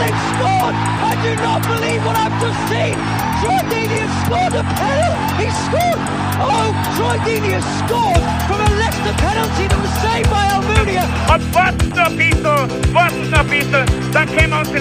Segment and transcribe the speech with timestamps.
[0.00, 0.74] they've scored!
[0.76, 2.96] I do not believe what I've just seen!
[3.40, 5.44] Troy Deeney has scored a penalty!
[5.44, 6.00] He scored!
[6.40, 11.04] Oh, Troy Deeney has scored from a Leicester penalty that was saved by Almunia!
[11.32, 14.76] Und warten noch ein bisschen, warten noch ein bisschen, dann können wir uns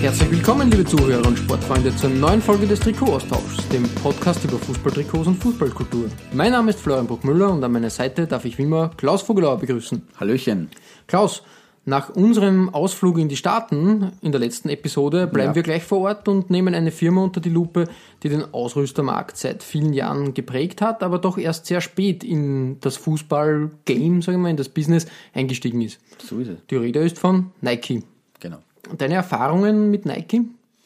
[0.00, 5.26] Herzlich willkommen, liebe Zuhörer und Sportfreunde, zur neuen Folge des Trikot-Austauschs, dem Podcast über Fußballtrikots
[5.26, 6.08] und Fußballkultur.
[6.32, 9.58] Mein Name ist Florian Bruckmüller und an meiner Seite darf ich wie immer Klaus Vogelauer
[9.58, 10.02] begrüßen.
[10.20, 10.68] Hallöchen.
[11.08, 11.42] Klaus,
[11.84, 15.54] nach unserem Ausflug in die Staaten in der letzten Episode bleiben Ja.
[15.56, 17.88] wir gleich vor Ort und nehmen eine Firma unter die Lupe,
[18.22, 22.96] die den Ausrüstermarkt seit vielen Jahren geprägt hat, aber doch erst sehr spät in das
[22.96, 25.98] Fußball-Game, sagen wir mal, in das Business eingestiegen ist.
[26.24, 26.58] So ist es.
[26.70, 28.02] Die Rede ist von Nike.
[28.98, 30.42] Deine Erfahrungen mit Nike?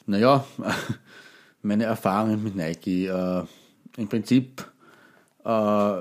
[0.06, 0.44] Naja,
[1.62, 3.06] meine Erfahrungen mit Nike.
[3.06, 3.42] Äh,
[3.96, 4.64] Im Prinzip
[5.44, 5.92] äh,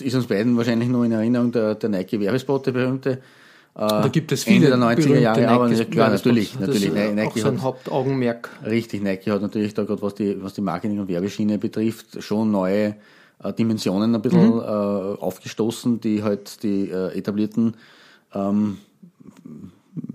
[0.00, 3.10] ist uns beiden wahrscheinlich noch in Erinnerung der, der Nike-Werbespot, der berühmte.
[3.10, 3.18] Äh,
[3.74, 6.88] Da gibt es Ende viele der 90er Jahre, aber klar, natürlich, natürlich.
[6.92, 8.48] Das ist Nike auch sein hat- Hauptaugenmerk.
[8.64, 12.50] Richtig, Nike hat natürlich da gerade, was die, was die Marketing- und Werbeschiene betrifft, schon
[12.50, 12.96] neue
[13.44, 17.74] äh, Dimensionen ein bisschen äh, aufgestoßen, die halt die äh, etablierten
[18.34, 18.78] ähm,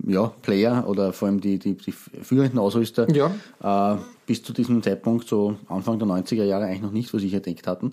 [0.06, 3.94] ja, Player oder vor allem die, die, die führenden Ausrüster Ja.
[3.94, 7.34] äh, bis zu diesem Zeitpunkt, so Anfang der 90er Jahre, eigentlich noch nicht für sich
[7.34, 7.92] entdeckt hatten.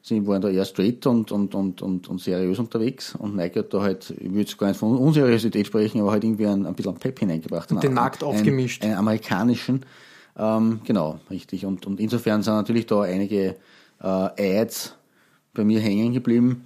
[0.00, 3.74] Sie waren da eher straight und, und, und, und, und seriös unterwegs und Nike hat
[3.74, 6.74] da halt, ich würde jetzt gar nicht von Unseriosität sprechen, aber halt irgendwie ein, ein
[6.74, 7.70] bisschen Pep hineingebracht.
[7.72, 8.84] Und den Markt aufgemischt.
[8.84, 9.84] Einen amerikanischen,
[10.38, 11.66] ähm, genau, richtig.
[11.66, 13.56] Und, und insofern sind natürlich da einige
[14.00, 14.94] äh, Ads
[15.52, 16.64] bei mir hängen geblieben.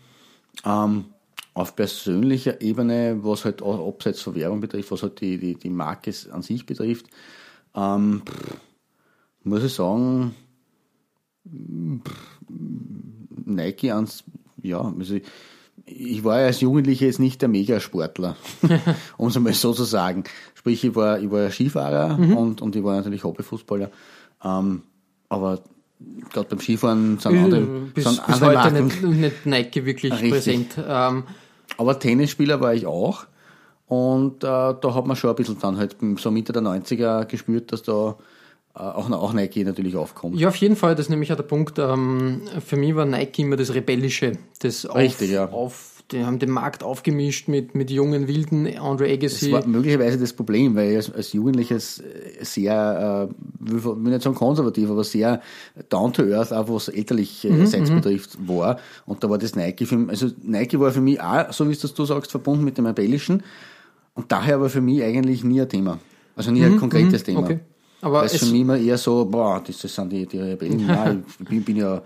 [0.67, 1.07] Ähm,
[1.55, 5.71] auf persönlicher Ebene, was halt auch abseits von Werbung betrifft, was halt die, die, die
[5.71, 7.07] Marke an sich betrifft,
[7.75, 8.57] ähm, pff,
[9.45, 10.35] muss ich sagen,
[11.47, 12.39] pff,
[13.45, 14.25] Nike ans,
[14.63, 15.25] ja, also ich,
[15.85, 18.37] ich war ja als Jugendlicher jetzt nicht der Megasportler,
[19.17, 20.25] um es mal so zu sagen.
[20.55, 23.91] Sprich, ich war, ich war Skifahrer und, und ich war natürlich Hobbyfußballer.
[24.45, 24.83] Ähm,
[25.29, 25.61] aber
[26.31, 28.85] gerade beim Skifahren sind andere, bis, sind bis andere heute Marken.
[28.85, 30.31] nicht, nicht Nike wirklich Richtig.
[30.31, 30.79] präsent.
[30.87, 31.25] Ähm,
[31.77, 33.27] Aber Tennisspieler war ich auch.
[33.87, 37.73] Und äh, da hat man schon ein bisschen dann halt so Mitte der 90er gespürt,
[37.73, 38.17] dass da
[38.75, 40.39] äh, auch, auch Nike natürlich aufkommt.
[40.39, 41.79] ja, auf jeden Fall, das ist nämlich auch der Punkt.
[41.79, 44.33] Ähm, für mich war Nike immer das Rebellische.
[44.61, 45.47] Das auf, Richtig, ja.
[45.51, 49.53] Auf, die haben den Markt aufgemischt mit, mit jungen Wilden, Andre Das Agassi.
[49.53, 52.03] war möglicherweise das Problem, weil ich als, als Jugendliches
[52.41, 55.41] sehr, äh, ich will nicht sagen konservativ, aber sehr
[55.89, 58.79] down to earth, auch was elterlich Mhm, äh, Seins betrifft, war.
[59.07, 61.73] Und da war das Nike für mich, also Nike war für mich auch, so wie
[61.73, 63.43] es das du sagst, verbunden mit dem Rebellischen.
[64.15, 65.99] Und daher war für mich eigentlich nie ein Thema.
[66.37, 67.41] Also nie ein konkretes Thema.
[67.41, 67.61] Mhm, okay.
[68.03, 70.85] Aber Weil es für mich immer eher so, boah, das sind die, die Rebellen.
[70.89, 72.03] Nein, ich bin, bin ja,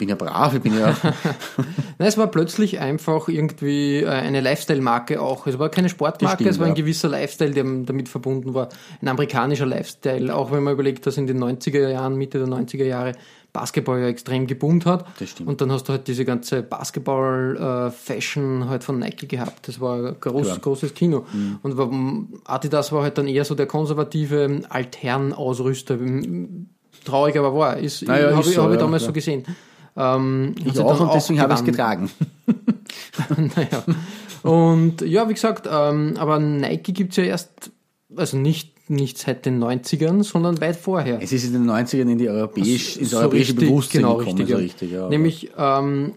[0.00, 0.96] bin ja brav, ich bin ja,
[1.98, 5.46] Nein, es war plötzlich einfach irgendwie äh, eine Lifestyle-Marke auch.
[5.46, 6.82] Es war keine Sportmarke, stimmt, es war ein ja.
[6.82, 8.70] gewisser Lifestyle, der damit verbunden war.
[9.02, 12.84] Ein amerikanischer Lifestyle, auch wenn man überlegt, dass in den 90er Jahren, Mitte der 90er
[12.84, 13.12] Jahre,
[13.52, 15.04] Basketball ja extrem geboomt hat.
[15.18, 15.48] Das stimmt.
[15.48, 19.68] Und dann hast du halt diese ganze Basketball-Fashion halt von Nike gehabt.
[19.68, 20.56] Das war ein groß, Klar.
[20.56, 20.62] Mhm.
[20.62, 21.26] großes Kino.
[21.62, 21.90] Und war-
[22.44, 25.98] Adidas war halt dann eher so der konservative Altherren-Ausrüster.
[27.04, 27.76] Traurig aber wahr.
[27.78, 29.08] Ist, Naja, habe ich, so, hab ich ja, damals ja.
[29.08, 29.44] so gesehen.
[30.00, 32.10] Ähm, ich sich auch und deswegen habe ich es getragen.
[33.36, 33.84] naja.
[34.42, 37.70] Und ja, wie gesagt, ähm, aber Nike gibt's ja erst,
[38.16, 41.20] also nicht, nicht seit den 90ern, sondern weit vorher.
[41.22, 44.38] Es ist in den 90ern in die europäisch, ins So europäische richtig, Bewusstsein genau, gekommen,
[44.38, 45.08] richtig, so richtig, ja.
[45.08, 46.14] Nämlich ähm,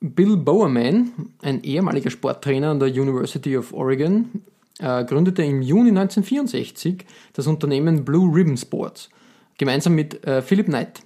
[0.00, 4.42] Bill Bowerman, ein ehemaliger Sporttrainer an der University of Oregon,
[4.78, 9.08] äh, gründete im Juni 1964 das Unternehmen Blue Ribbon Sports,
[9.56, 11.05] gemeinsam mit äh, Philip Knight.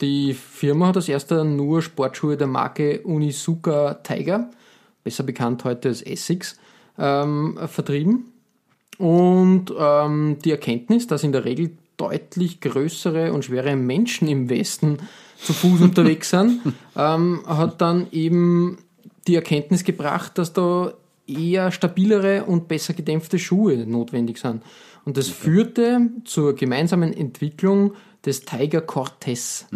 [0.00, 4.50] Die Firma hat als erster nur Sportschuhe der Marke Unisuka Tiger,
[5.04, 6.58] besser bekannt heute als Essex,
[6.98, 8.32] ähm, vertrieben.
[8.98, 14.98] Und ähm, die Erkenntnis, dass in der Regel deutlich größere und schwere Menschen im Westen
[15.38, 16.60] zu Fuß unterwegs sind,
[16.96, 18.78] ähm, hat dann eben
[19.26, 20.92] die Erkenntnis gebracht, dass da
[21.26, 24.62] eher stabilere und besser gedämpfte Schuhe notwendig sind.
[25.04, 27.94] Und das führte zur gemeinsamen Entwicklung
[28.24, 29.66] des Tiger Cortez,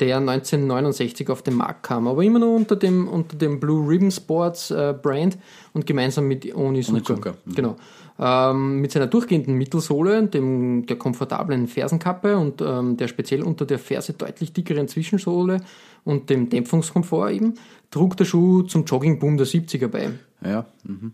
[0.00, 4.10] der 1969 auf den Markt kam, aber immer nur unter dem, unter dem Blue Ribbon
[4.10, 5.38] Sports äh, Brand
[5.72, 6.96] und gemeinsam mit Onizuka.
[6.96, 7.54] Onizuka, mhm.
[7.54, 7.76] Genau.
[8.18, 13.78] ähm, mit seiner durchgehenden Mittelsohle, dem, der komfortablen Fersenkappe und ähm, der speziell unter der
[13.78, 15.58] Ferse deutlich dickeren Zwischensohle
[16.04, 17.54] und dem Dämpfungskomfort eben,
[17.90, 20.10] trug der Schuh zum Joggingboom der 70er bei.
[20.44, 21.12] Ja, mhm.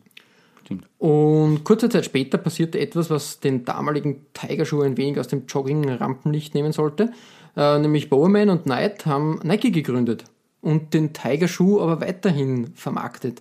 [0.68, 0.86] Stimmt.
[0.98, 6.54] Und kurze Zeit später passierte etwas, was den damaligen Tiger-Schuh ein wenig aus dem Jogging-Rampenlicht
[6.54, 7.10] nehmen sollte.
[7.56, 10.24] Äh, nämlich Bowerman und Knight haben Nike gegründet
[10.60, 13.40] und den Tiger-Schuh aber weiterhin vermarktet.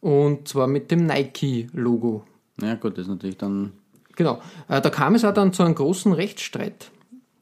[0.00, 2.24] Und zwar mit dem Nike-Logo.
[2.60, 3.72] Ja, gut, das ist natürlich dann.
[4.16, 4.40] Genau.
[4.68, 6.90] Äh, da kam es auch dann zu einem großen Rechtsstreit.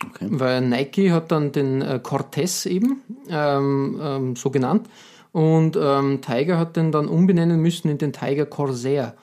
[0.07, 0.29] Okay.
[0.31, 4.89] Weil Nike hat dann den äh, Cortez eben ähm, ähm, so genannt
[5.33, 9.15] und ähm, Tiger hat den dann umbenennen müssen in den Tiger Corsair.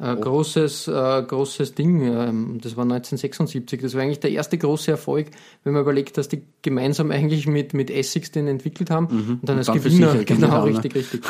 [0.00, 3.80] Äh, großes, äh, großes Ding, ähm, das war 1976.
[3.80, 5.26] Das war eigentlich der erste große Erfolg,
[5.64, 9.58] wenn man überlegt, dass die gemeinsam eigentlich mit, mit Essex den entwickelt haben und dann
[9.58, 10.76] als dann Gewinner, sich gegründet genau, haben, ne?
[10.76, 11.22] richtig, richtig.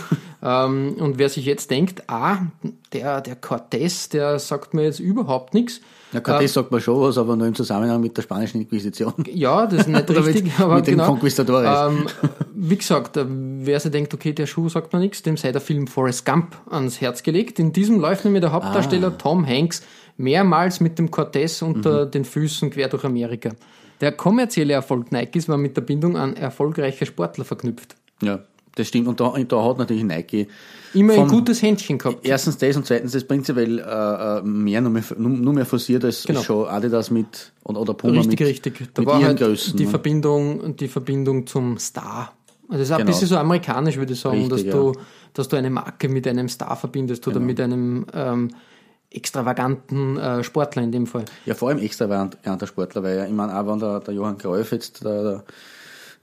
[0.43, 2.41] ähm, und wer sich jetzt denkt, ah,
[2.93, 5.81] der, der Cortez, der sagt mir jetzt überhaupt nichts.
[6.13, 9.13] Ja, Cortés sagt man schon was, aber nur im Zusammenhang mit der spanischen Inquisition.
[9.33, 11.07] Ja, das ist nicht richtig, mit, aber mit den genau.
[11.09, 11.91] Conquistadores.
[11.93, 12.07] Ähm,
[12.55, 15.61] wie gesagt, äh, wer sich denkt, okay, der Schuh sagt mir nichts, dem sei der
[15.61, 17.59] Film Forrest Gump ans Herz gelegt.
[17.59, 19.17] In diesem läuft nämlich der Hauptdarsteller Ah.
[19.19, 19.83] Tom Hanks
[20.17, 22.11] mehrmals mit dem Cortez unter Mhm.
[22.11, 23.51] den Füßen quer durch Amerika.
[24.01, 27.97] Der kommerzielle Erfolg Nikes war mit der Bindung an erfolgreiche Sportler verknüpft.
[28.23, 28.41] ja,
[28.79, 29.09] das stimmt.
[29.09, 30.49] Und da, da hat natürlich Nike
[30.95, 32.27] Immer ein gutes Händchen gehabt.
[32.27, 36.25] erstens das und zweitens das prinzipiell äh, äh, mehr, nur mehr, nur, mehr forciert als,
[36.25, 36.41] Genau.
[36.43, 38.79] schon Adidas mit oder, oder Puma Richtig, mit, richtig.
[38.95, 39.77] Da mit war halt Größen.
[39.77, 39.87] die?
[39.87, 42.33] Verbindung, die Verbindung zum Star.
[42.71, 43.07] Also das ist auch Genau.
[43.09, 44.93] ein bisschen so amerikanisch, würde ich sagen, Richtig, dass, du,
[45.35, 47.37] dass du eine Marke mit einem Star verbindest Genau.
[47.37, 48.51] oder mit einem ähm,
[49.11, 51.25] extravaganten äh, Sportler in dem Fall.
[51.47, 55.05] Ja, vor allem extravaganter Sportler, weil ich meine, auch wenn der, der Johann Cruyff jetzt
[55.05, 55.45] der, der,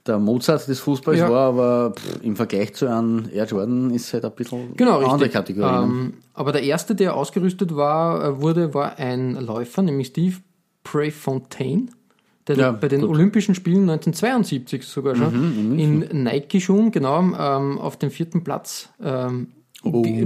[0.06, 1.30] der Mozart des Fußballs Ja.
[1.30, 5.08] war, aber pff, im Vergleich zu einem Air Jordan ist halt ein bisschen Genau, eine
[5.08, 5.28] andere.
[5.28, 5.84] Kategorie.
[5.84, 10.36] Ähm, aber der erste, der ausgerüstet war, äh, wurde, war ein Läufer, nämlich Steve
[10.84, 11.86] Prefontaine,
[12.46, 13.10] der Ja, bei den gut.
[13.10, 19.48] Mhm, Olympischen Spielen 1972 sogar schon in Nike-Schuhen, genau, ähm, auf dem vierten Platz ähm,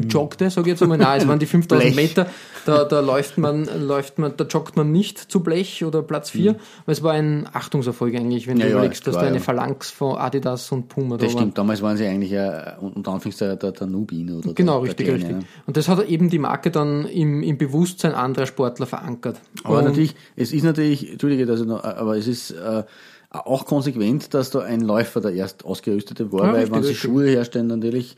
[0.09, 0.99] joggte, sage ich jetzt einmal.
[0.99, 1.95] Nein, es waren die 5000 Oh.
[1.95, 2.09] Blech.
[2.09, 2.27] Meter,
[2.67, 6.57] da, da läuft man, läuft man, da joggt man nicht zu Blech oder Platz 4,
[6.87, 8.61] weil es war ein Achtungserfolg eigentlich, wenn Mhm.
[8.61, 9.43] Ja, du ja, überlegst, dass da eine ja.
[9.43, 13.59] Phalanx von Adidas und Puma da das stimmt, damals waren sie eigentlich ja unter Anführungszeichen
[13.59, 15.29] der, der, der Nubin oder Genau, der, richtig, der richtig.
[15.31, 15.49] Kleine, ne?
[15.67, 19.41] Und das hat eben die Marke dann im, im Bewusstsein anderer Sportler verankert.
[19.65, 22.83] Aber Und- natürlich, es ist natürlich, entschuldige, dass ich noch, aber es ist äh,
[23.31, 26.89] auch konsequent, dass da ein Läufer der erst ausgerüstete war, Ja, weil richtig, wenn sie
[26.89, 27.03] richtig.
[27.11, 28.17] Schuhe herstellen, natürlich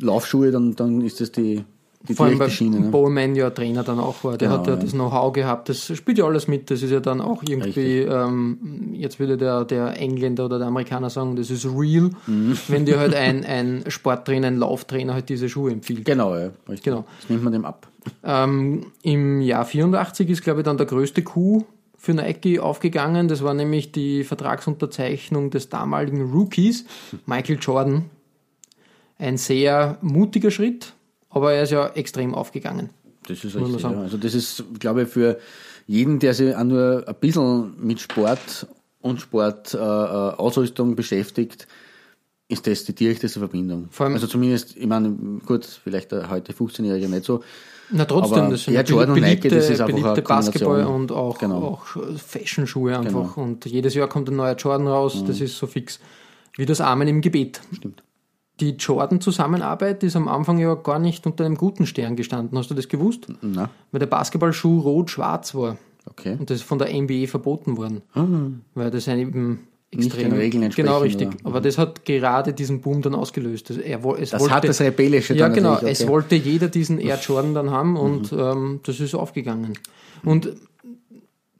[0.00, 1.64] Laufschuhe, dann, dann ist das die,
[2.08, 2.78] die vor allem bei Schiene.
[2.80, 2.88] Ne?
[2.90, 4.38] Bowman ja Trainer dann auch war.
[4.38, 4.80] Der Genau, hat ja, ja.
[4.80, 5.68] das Know-how gehabt.
[5.68, 6.70] Das spielt ja alles mit.
[6.70, 11.10] Das ist ja dann auch irgendwie, ähm, jetzt würde der, der Engländer oder der Amerikaner
[11.10, 12.56] sagen, das ist real, Mhm.
[12.68, 16.04] wenn dir halt ein, ein Sporttrainer, ein Lauftrainer halt diese Schuhe empfiehlt.
[16.04, 16.82] Genau, ja, richtig.
[16.84, 17.04] Genau.
[17.20, 17.88] Das nimmt man dem ab.
[18.22, 23.26] Ähm, Im Jahr 84 ist, glaube ich, dann der größte Coup für Nike aufgegangen.
[23.26, 26.84] Das war nämlich die Vertragsunterzeichnung des damaligen Rookies,
[27.26, 28.04] Michael Jordan.
[29.18, 30.92] Ein sehr mutiger Schritt,
[31.30, 32.90] aber er ist ja extrem aufgegangen.
[33.26, 33.82] Das ist richtig.
[33.82, 33.90] Ja.
[33.90, 35.38] Also das ist, glaube ich, für
[35.86, 38.66] jeden, der sich auch nur ein bisschen mit Sport
[39.00, 41.66] und Sportausrüstung beschäftigt,
[42.48, 43.88] ist das die direkteste Verbindung.
[43.90, 45.10] Vor allem- also zumindest, ich meine,
[45.44, 47.42] gut, vielleicht der heute 15-Jährige nicht so.
[47.90, 50.22] Na trotzdem, Aber das sind Air Jordan und beliebte, Nike, das ist einfach beliebte eine
[50.22, 50.44] Kombination.
[50.72, 51.62] Basketball und auch, Genau.
[51.62, 51.86] auch
[52.16, 53.36] Fashion-Schuhe einfach.
[53.36, 55.98] Und jedes Jahr kommt ein neuer Jordan raus, das ist so fix.
[56.56, 57.60] Wie das Amen im Gebet.
[57.74, 58.02] Stimmt.
[58.60, 62.58] Die Jordan-Zusammenarbeit ist am Anfang ja gar nicht unter einem guten Stern gestanden.
[62.58, 63.26] Hast du das gewusst?
[63.40, 65.76] Na, Weil der Basketballschuh rot-schwarz war.
[66.10, 66.36] okay.
[66.38, 68.02] Und das ist von der NBA verboten worden.
[68.74, 70.30] Weil das eben Nicht extrem.
[70.30, 71.28] den Regeln entsprechen, Genau, richtig.
[71.28, 71.36] oder?
[71.44, 73.70] Aber das hat gerade diesen Boom dann ausgelöst.
[73.70, 75.74] Das, er, es Das wollte, hat das Rebellische Ja, dann genau.
[75.74, 76.10] natürlich, Es okay.
[76.10, 79.74] wollte jeder diesen Air Jordan dann haben und ähm, das ist aufgegangen.
[80.24, 80.52] Und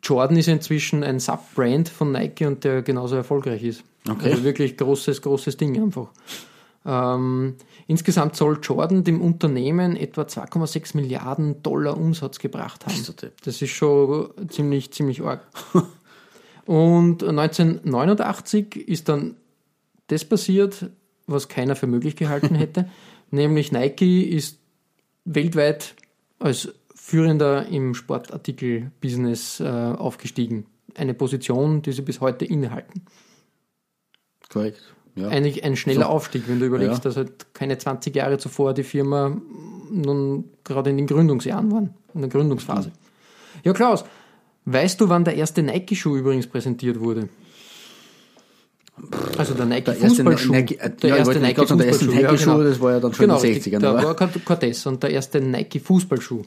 [0.03, 3.85] Jordan ist inzwischen ein Sub-Brand von Nike und der genauso erfolgreich ist.
[4.09, 4.31] Okay.
[4.33, 6.09] Also wirklich großes, großes Ding einfach.
[6.89, 12.95] Ähm, insgesamt soll Jordan dem Unternehmen etwa 2,6 Milliarden Dollar Umsatz gebracht haben.
[13.45, 15.47] Das ist schon ziemlich, ziemlich arg.
[16.65, 19.37] Und 1989 ist dann
[20.07, 20.87] das passiert,
[21.27, 22.89] was keiner für möglich gehalten hätte,
[23.31, 24.59] nämlich Nike ist
[25.27, 25.95] weltweit
[26.39, 30.65] als Führender im Sportartikel-Business äh, aufgestiegen.
[30.95, 33.05] Eine Position, die sie bis heute innehalten.
[34.49, 34.95] Korrekt.
[35.19, 35.29] Ja.
[35.29, 36.09] Eigentlich ein schneller So.
[36.11, 37.11] Aufstieg, wenn du überlegst, Ja.
[37.11, 39.37] dass halt keine 20 Jahre zuvor die Firma
[39.91, 42.93] nun gerade in den Gründungsjahren waren, in der Gründungsphase.
[43.65, 44.05] Ja, Klaus,
[44.67, 47.29] weißt du, wann der erste Nike-Schuh übrigens präsentiert wurde?
[49.39, 50.53] Also der Der erste Nike-Fußballschuh.
[50.53, 53.25] Nike- äh, ja, ich wollte gerade sagen, der erste Nike-Schuh, das war ja dann schon
[53.27, 53.75] in den richtig.
[53.75, 56.43] 60ern, Da war Cortez und der erste Nike-Fußballschuh.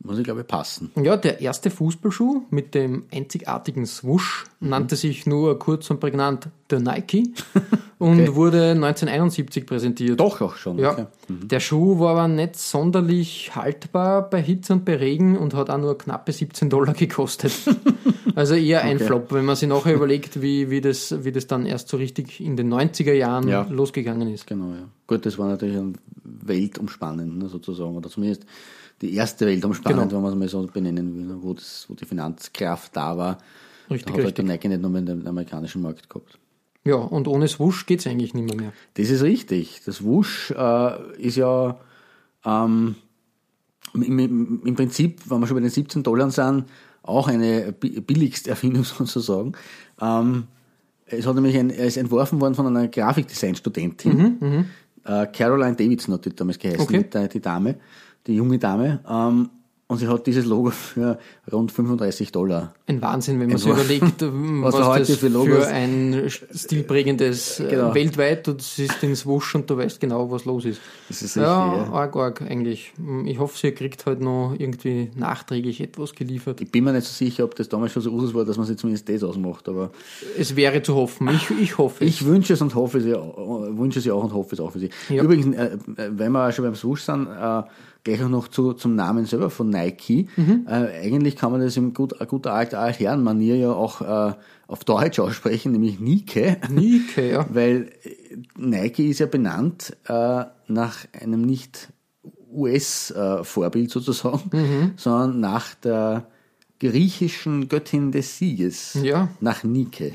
[0.00, 0.90] Muss ich glaube ich passen.
[1.02, 6.80] Ja, der erste Fußballschuh mit dem einzigartigen Swoosh nannte sich nur kurz und prägnant der
[6.80, 7.32] Nike
[7.98, 8.34] und Okay.
[8.36, 10.20] wurde 1971 präsentiert.
[10.20, 10.78] Doch auch schon.
[10.78, 11.06] Ja, Okay.
[11.28, 15.78] der Schuh war aber nicht sonderlich haltbar bei Hitze und bei Regen und hat auch
[15.78, 17.52] nur knappe 17 Dollar gekostet.
[18.34, 19.06] Also eher ein Okay.
[19.06, 22.40] Flop, wenn man sich nachher überlegt, wie, wie, das, wie das dann erst so richtig
[22.40, 23.66] in den 90er Jahren Ja.
[23.68, 24.46] losgegangen ist.
[24.46, 24.86] Genau, ja.
[25.08, 28.44] Gut, das war natürlich ein weltumspannend, ne, sozusagen, oder zumindest
[29.02, 30.16] die erste weltumspannend, Genau.
[30.16, 33.38] wenn man es mal so benennen will, wo, das, wo die Finanzkraft da war.
[33.90, 34.46] Richtig, da hat halt richtig.
[34.46, 36.38] der Nike nicht nur in den amerikanischen Markt gehabt.
[36.84, 38.56] Ja, und ohne Swoosh geht's eigentlich nicht mehr.
[38.56, 38.72] mehr.
[38.94, 39.82] Das ist richtig.
[39.84, 41.78] Das Wusch äh, ist ja
[42.44, 42.96] ähm,
[43.94, 46.64] im, im, Prinzip, wenn wir schon bei den 17 Dollar sind,
[47.02, 49.52] auch eine bi- billigste Erfindung sozusagen.
[50.00, 50.44] Ähm,
[51.06, 54.66] es hat nämlich ein, ist entworfen worden von einer Grafikdesign-Studentin.
[55.04, 57.04] Äh, Caroline Davidson hat die damals geheißen, Okay.
[57.12, 57.76] die, die Dame,
[58.28, 59.00] die junge Dame.
[59.08, 59.50] Ähm,
[59.88, 61.18] und sie hat dieses Logo für
[61.50, 65.66] rund 35 Dollar Ein Wahnsinn, wenn man sich überlegt, Was was, heute das für für,
[65.68, 67.94] ein stilprägendes äh, Genau.
[67.94, 70.80] weltweit, du siehst den Swoosh und du weißt genau, was los ist.
[71.08, 71.92] Das ist ja, richtig, ja.
[71.92, 72.94] arg, arg eigentlich.
[73.26, 76.62] Ich hoffe, sie kriegt halt noch irgendwie nachträglich etwas geliefert.
[76.62, 78.66] Ich bin mir nicht so sicher, ob das damals schon so Usus war, dass man
[78.66, 79.90] sich zumindest das ausmacht, aber
[80.38, 81.28] Es wäre zu hoffen.
[81.28, 82.10] Ich, ich hoffe es.
[82.10, 84.78] Ich wünsche es und hoffe es, ja, wünsche es auch und hoffe es auch für
[84.78, 84.88] Sie.
[85.10, 85.22] Ja.
[85.22, 85.76] Übrigens, äh,
[86.10, 87.62] wenn wir schon beim Swoosh sind, äh,
[88.04, 90.28] gleich auch noch zu, zum Namen selber von Nike.
[90.36, 90.66] Mhm.
[90.66, 94.34] Äh, eigentlich kann man das in gut, guter alt, Altherrenmanier ja auch äh,
[94.66, 96.56] auf Deutsch aussprechen, nämlich Nike.
[96.70, 97.46] Nike, ja.
[97.52, 101.88] Weil äh, Nike ist ja benannt äh, nach einem nicht
[102.52, 104.92] US-Vorbild sozusagen, Mhm.
[104.96, 106.26] sondern nach der
[106.80, 109.28] griechischen Göttin des Sieges, Ja.
[109.40, 110.14] nach Nike.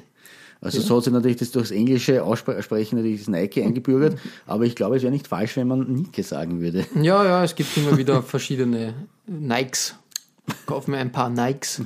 [0.62, 4.76] Also so hat sich natürlich das durchs englische Aussprechen natürlich das Nike eingebürgert, aber ich
[4.78, 6.86] glaube, es wäre nicht falsch, wenn man Nike sagen würde.
[6.96, 8.94] Ja, ja, es gibt immer wieder verschiedene
[9.28, 9.96] Nikes.
[10.66, 11.82] Kauf mir ein paar Nikes.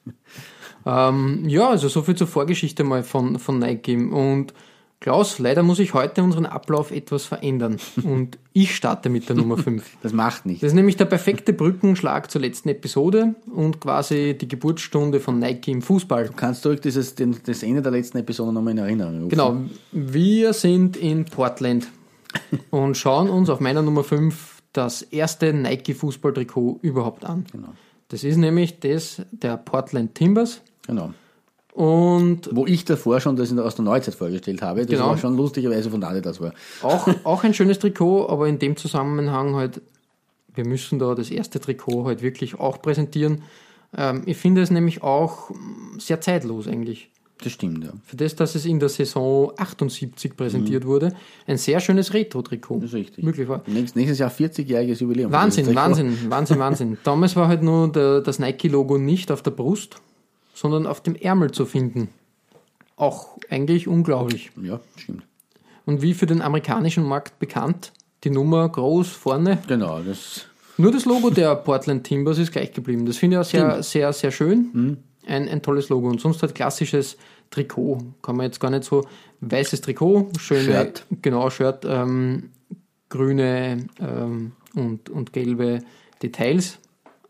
[0.86, 3.96] ähm, ja, also so viel zur Vorgeschichte mal von, von Nike.
[3.96, 4.52] Und
[5.00, 7.78] Klaus, leider muss ich heute unseren Ablauf etwas verändern.
[8.02, 9.96] Und ich starte mit der Nummer 5.
[10.02, 10.60] Das macht nichts.
[10.60, 15.70] Das ist nämlich der perfekte Brückenschlag zur letzten Episode und quasi die Geburtsstunde von Nike
[15.70, 16.30] im Fußball.
[16.36, 19.28] Kannst du dieses, den, das Ende der letzten Episode nochmal in Erinnerung rufen?
[19.30, 19.56] Genau,
[19.92, 21.88] wir sind in Portland
[22.70, 27.44] und schauen uns auf meiner Nummer 5 das erste Nike-Fußballtrikot überhaupt an.
[27.50, 27.68] Genau.
[28.08, 30.60] Das ist nämlich das der Portland Timbers.
[30.86, 31.12] Genau.
[31.72, 34.80] Und Wo ich davor schon das aus der Neuzeit vorgestellt habe.
[34.80, 35.08] Das Genau.
[35.10, 36.52] war schon lustigerweise von Adidas war.
[36.82, 39.80] auch, auch ein schönes Trikot, aber in dem Zusammenhang halt,
[40.52, 43.42] wir müssen da das erste Trikot halt wirklich auch präsentieren.
[43.96, 47.10] Ähm, ich finde es nämlich auch mm, sehr zeitlos eigentlich.
[47.42, 47.92] Das stimmt, ja.
[48.04, 51.14] Für das, dass es in der Saison 78 präsentiert wurde,
[51.46, 52.76] ein sehr schönes Retro-Trikot.
[52.76, 52.80] Mhm.
[52.80, 53.24] Das ist richtig.
[53.24, 53.62] Möglicherweise.
[53.66, 55.32] Nächstes, nächstes Jahr 40-jähriges Jubiläum.
[55.32, 56.98] Wahnsinn, Wahnsinn, Wahnsinn, Wahnsinn.
[57.04, 59.96] Damals war halt nur der, das Nike-Logo nicht auf der Brust,
[60.54, 62.08] sondern auf dem Ärmel zu finden.
[62.96, 64.50] Auch eigentlich unglaublich.
[64.62, 65.22] Ja, stimmt.
[65.86, 67.92] Und wie für den amerikanischen Markt bekannt,
[68.24, 69.58] die Nummer groß vorne.
[69.66, 73.06] Genau, das Nur das Logo der Portland Timbers ist gleich geblieben.
[73.06, 74.68] Das finde ich auch sehr, sehr, sehr schön.
[74.72, 74.96] Mhm.
[75.26, 76.08] Ein, ein tolles Logo.
[76.08, 77.16] Und sonst halt klassisches
[77.50, 77.98] Trikot.
[78.22, 79.06] Kann man jetzt gar nicht so.
[79.40, 81.06] Weißes Trikot, schöne, Shirt.
[81.22, 82.50] genau, Shirt, ähm,
[83.08, 85.80] grüne ähm, und, und gelbe
[86.22, 86.78] Details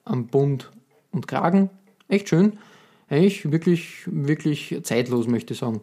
[0.04, 0.70] am Bund
[1.12, 1.70] und Kragen.
[2.08, 2.58] Echt schön.
[3.08, 5.80] Eigentlich wirklich, wirklich zeitlos, möchte ich sagen.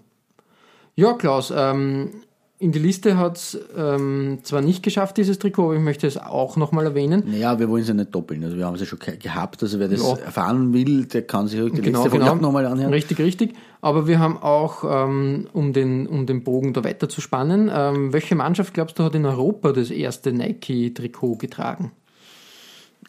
[0.95, 2.11] Ja, Klaus, ähm,
[2.59, 6.17] in die Liste hat es ähm, zwar nicht geschafft, dieses Trikot, aber ich möchte es
[6.17, 7.23] auch nochmal erwähnen.
[7.27, 8.43] Naja, wir wollen es ja nicht doppeln.
[8.43, 9.61] Also wir haben es ja schon ge- gehabt.
[9.61, 10.17] Also wer das Ja.
[10.25, 12.31] erfahren will, der kann sich die Genau, letzte genau.
[12.33, 12.91] auch nochmal anhören.
[12.91, 13.53] Richtig, richtig.
[13.81, 18.11] Aber wir haben auch, ähm, um, den, um den Bogen da weiter zu spannen, ähm,
[18.11, 21.91] welche Mannschaft, glaubst du, hat in Europa das erste Nike-Trikot getragen?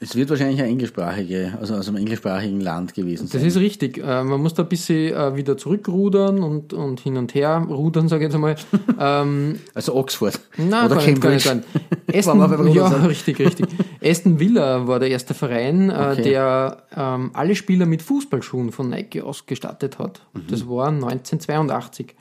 [0.01, 3.41] Es wird wahrscheinlich ein englischsprachige, also aus einem englischsprachigen Land gewesen sein.
[3.41, 3.99] Das ist richtig.
[3.99, 8.09] Äh, man muss da ein bisschen äh, wieder zurückrudern und, und hin und her rudern,
[8.09, 8.55] sage ich jetzt einmal.
[9.01, 11.45] ähm, also Oxford Nein, oder Cambridge.
[11.45, 11.67] gar nicht.
[12.15, 13.67] Aston, ja, richtig, richtig.
[14.03, 16.23] Aston Villa war der erste Verein, äh, Okay.
[16.23, 20.23] der ähm, alle Spieler mit Fußballschuhen von Nike ausgestattet hat.
[20.33, 20.45] Mhm.
[20.49, 22.15] Das war 1982.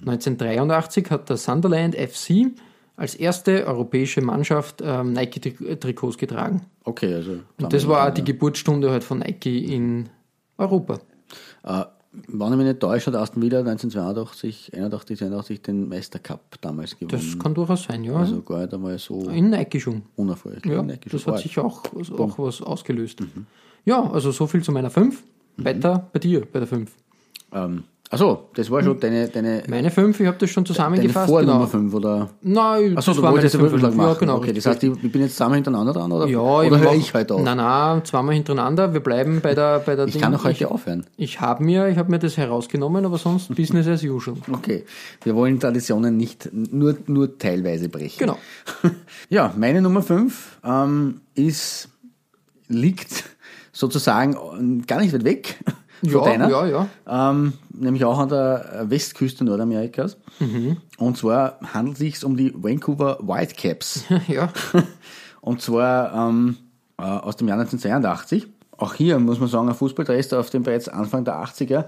[0.00, 2.46] 1983 hat der Sunderland FC
[2.98, 6.62] als erste europäische Mannschaft ähm, Nike-Trikots getragen.
[6.82, 7.38] Okay, also.
[7.60, 10.08] Und das war auch die Geburtsstunde halt von Nike in
[10.58, 10.98] Europa.
[11.62, 11.84] Äh,
[12.26, 17.10] wenn ich mich nicht täusche, hat Aston Villa 1982, 81, 82 den Meistercup damals gewonnen.
[17.10, 18.14] Das kann durchaus sein, ja.
[18.14, 20.02] also gar nicht einmal so in Nike-Schuhen.
[20.16, 20.72] unerfolgreich.
[20.72, 23.20] Ja, Nike das schon hat sicher auch, auch was ausgelöst.
[23.84, 25.22] Ja, also so viel zu meiner 5.
[25.58, 26.90] Weiter bei dir, bei der 5.
[27.52, 31.28] Ähm, Achso, das war schon deine, deine, Meine fünf, ich habe das schon deine zusammengefasst.
[31.28, 31.66] Vornummer genau.
[31.66, 32.30] 5 oder?
[32.40, 33.70] Nein, Achso, das du war wolltest fünf.
[33.70, 34.08] Vorschlag machen.
[34.08, 34.36] Ja, genau.
[34.38, 36.26] okay, das heißt, ich, bin jetzt zweimal hintereinander dran, oder?
[36.26, 37.42] ja, oder ich höre ich heute auf?
[37.42, 38.94] Nein, nein, zweimal hintereinander.
[38.94, 40.22] Wir bleiben bei der, bei der ich Ding.
[40.22, 41.04] kann auch heute ich, aufhören.
[41.18, 44.38] ich habe mir, ich habe mir das herausgenommen, aber sonst Business as usual.
[44.50, 44.86] Okay,
[45.24, 48.18] wir wollen Traditionen nicht nur, nur teilweise brechen.
[48.20, 48.38] Genau.
[49.28, 51.88] Ja, meine Nummer 5 ähm, ist,
[52.68, 53.24] liegt
[53.72, 55.58] sozusagen gar nicht weit weg
[56.02, 56.48] Ja, deiner.
[56.48, 57.30] ja, ja.
[57.30, 60.16] Ähm, nämlich auch an der Westküste Nordamerikas.
[60.38, 60.76] Mhm.
[60.98, 64.04] Und zwar handelt es sich um die Vancouver Whitecaps.
[64.28, 64.48] ja.
[65.40, 66.56] Und zwar ähm,
[66.98, 68.46] äh, aus dem Jahr 1982.
[68.76, 71.86] Auch hier muss man sagen, ein Fußballdress, auf dem bereits Anfang der 80er,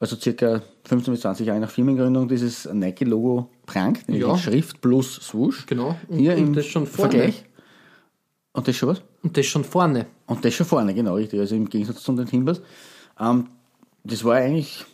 [0.00, 4.36] also circa 15 bis 20 Jahre nach Firmengründung, dieses Nike-Logo prangt, nämlich Ja.
[4.36, 5.66] Schrift plus Swoosh.
[5.66, 5.96] Genau.
[6.08, 7.10] Und- hier und im das schon vorne.
[7.10, 7.44] Vergleich.
[8.52, 9.02] Und das schon was?
[9.22, 10.06] Und das schon vorne.
[10.26, 11.40] Und das schon vorne, genau, richtig.
[11.40, 12.60] Also im Gegensatz zu den Timbers.
[13.20, 13.48] Ähm,
[14.04, 14.84] das war eigentlich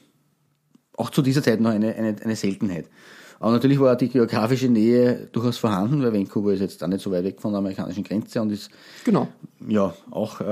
[0.97, 2.87] auch zu dieser Zeit noch eine, eine, eine Seltenheit.
[3.43, 7.11] Aber natürlich war die geografische Nähe durchaus vorhanden, weil Vancouver ist jetzt auch nicht so
[7.11, 8.71] weit weg von der amerikanischen Grenze und ist
[9.05, 9.29] Genau.
[9.67, 10.45] ja auch äh,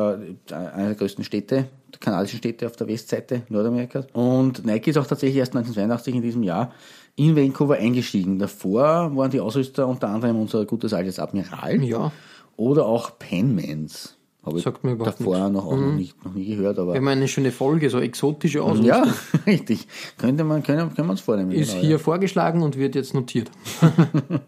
[0.54, 4.06] eine der größten Städte, der kanadischen Städte auf der Westseite Nordamerikas.
[4.14, 6.72] Und Nike ist auch tatsächlich erst 1982 in diesem Jahr
[7.16, 8.38] in Vancouver eingestiegen.
[8.38, 12.10] Davor waren die Ausrüster unter anderem unser gutes altes Admiral Ja.
[12.56, 14.16] oder auch Penmans.
[14.49, 17.00] Habe ich Sagt mir überhaupt davor noch, auch noch, nicht, noch nie gehört, aber Wir
[17.00, 18.87] haben eine schöne Folge, so exotische Ausrüstung.
[18.87, 19.05] ja,
[19.47, 19.87] richtig.
[20.17, 21.52] Könnte man, können, können wir uns vornehmen.
[21.52, 23.50] Ist genau, hier vorgeschlagen und wird jetzt notiert.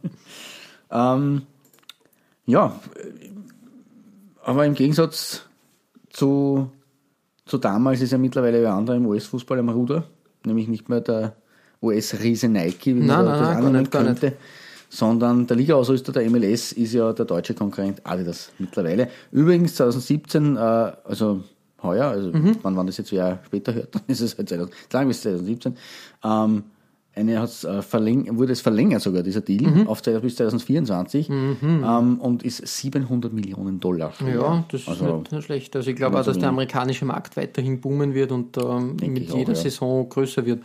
[0.90, 1.42] Ähm,
[2.46, 2.80] ja,
[4.42, 5.42] aber im Gegensatz
[6.10, 6.70] zu,
[7.46, 10.04] zu damals ist ja mittlerweile wer andere im US-Fußball am Ruder,
[10.44, 11.36] nämlich nicht mehr der
[11.82, 14.32] US-Riese Nike, wie man Nein, das nein, annehmen gar nicht.
[14.90, 19.08] Sondern der Liga-Ausrüster der MLS ist ja der deutsche Konkurrent Adidas mittlerweile.
[19.32, 21.44] Übrigens 2017, äh, also
[21.82, 22.56] heuer, also Mhm.
[22.62, 25.22] wann, wann das jetzt ja später hört, dann ist es halt 2000, sagen wir es
[25.22, 25.76] 2017,
[26.24, 26.64] ähm,
[27.14, 29.86] eine hat's, äh, verläng wurde es verlängert sogar, dieser Deal, Mhm.
[29.88, 34.12] auf 2000 bis 2024 ähm, und ist 700 Millionen Dollar.
[34.26, 35.76] Ja, das ist also, nicht, nicht schlecht.
[35.76, 39.32] Also ich glaube auch, dass der amerikanische Markt weiterhin boomen wird und ähm, mit ich
[39.32, 39.58] auch, jeder ja.
[39.58, 40.60] Saison größer wird.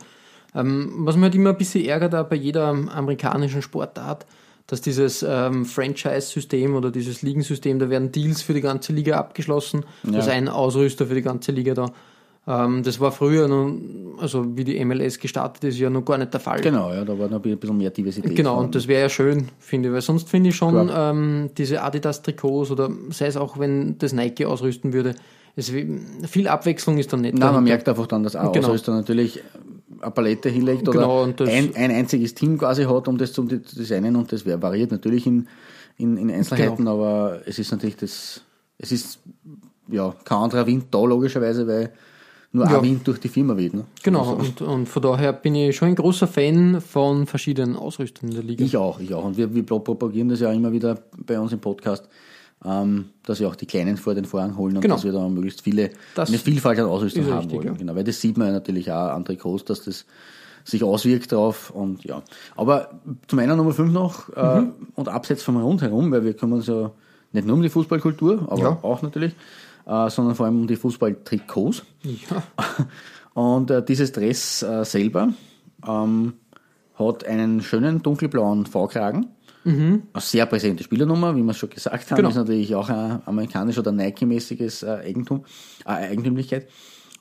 [0.56, 4.26] Ähm, was mich halt immer ein bisschen ärgert, auch bei jeder amerikanischen Sportart,
[4.66, 9.84] dass dieses ähm, Franchise-System oder dieses Ligensystem, da werden Deals für die ganze Liga abgeschlossen.
[10.02, 11.86] Da ist ein Ausrüster für die ganze Liga da.
[12.48, 13.72] Ähm, das war früher, noch,
[14.20, 16.60] also wie die MLS gestartet ist, ja noch gar nicht der Fall.
[16.60, 18.36] Genau, ja, da war noch ein bisschen mehr Diversität.
[18.36, 21.82] Genau, und das wäre ja schön, finde ich, weil sonst finde ich schon ähm, diese
[21.82, 25.14] Adidas-Trikots oder sei es auch, wenn das Nike ausrüsten würde,
[25.56, 27.34] es, viel Abwechslung ist dann nicht.
[27.34, 27.70] Nein, man dahinter.
[27.70, 28.68] merkt einfach dann, dass auch Genau.
[28.68, 29.42] Ausrüster natürlich
[30.00, 34.16] eine Palette hinlegt Genau, oder ein, ein einziges Team quasi hat, um das zu designen
[34.16, 35.46] und das variiert natürlich in,
[35.98, 36.94] in, in Einzelheiten, Genau.
[36.94, 38.40] aber es ist natürlich das,
[38.78, 39.18] es ist
[39.88, 41.92] ja kein anderer Wind da logischerweise, weil
[42.52, 42.78] nur Ja.
[42.78, 43.74] ein Wind durch die Firma weht.
[43.74, 43.84] Ne?
[44.02, 48.34] Genau, und, und von daher bin ich schon ein großer Fan von verschiedenen Ausrüstern in
[48.36, 48.64] der Liga.
[48.64, 49.24] Ich auch, ich auch.
[49.24, 52.08] Und wir, wir propagieren das ja immer wieder bei uns im Podcast,
[52.64, 54.94] ähm, dass wir auch die Kleinen vor den Vorhang holen und Genau.
[54.94, 57.66] dass wir da möglichst viele, Das eine Vielfalt an Ausrüstung haben richtig, wollen.
[57.68, 57.72] ja.
[57.74, 60.06] Genau, weil das sieht man ja natürlich auch an Trikots, dass das
[60.64, 62.22] sich auswirkt drauf und ja.
[62.56, 62.90] Aber
[63.28, 64.72] zu meiner Nummer 5 noch äh, Mhm.
[64.94, 66.90] und abseits vom Rundherum, weil wir kümmern uns ja
[67.32, 68.78] nicht nur um die Fußballkultur, aber Ja.
[68.82, 69.34] auch natürlich,
[69.86, 71.82] äh, sondern vor allem um die Fußballtrikots.
[72.02, 72.42] Ja,
[73.34, 75.28] Und äh, dieses Dress äh, selber
[75.86, 76.32] ähm,
[76.98, 79.26] hat einen schönen dunkelblauen V-Kragen.
[80.12, 82.16] Eine sehr präsente Spielernummer, wie wir es schon gesagt haben.
[82.16, 82.28] Genau.
[82.28, 85.44] Ist natürlich auch ein amerikanisch oder Nike-mäßiges äh, Eigentum,
[85.84, 86.68] äh, Eigentümlichkeit.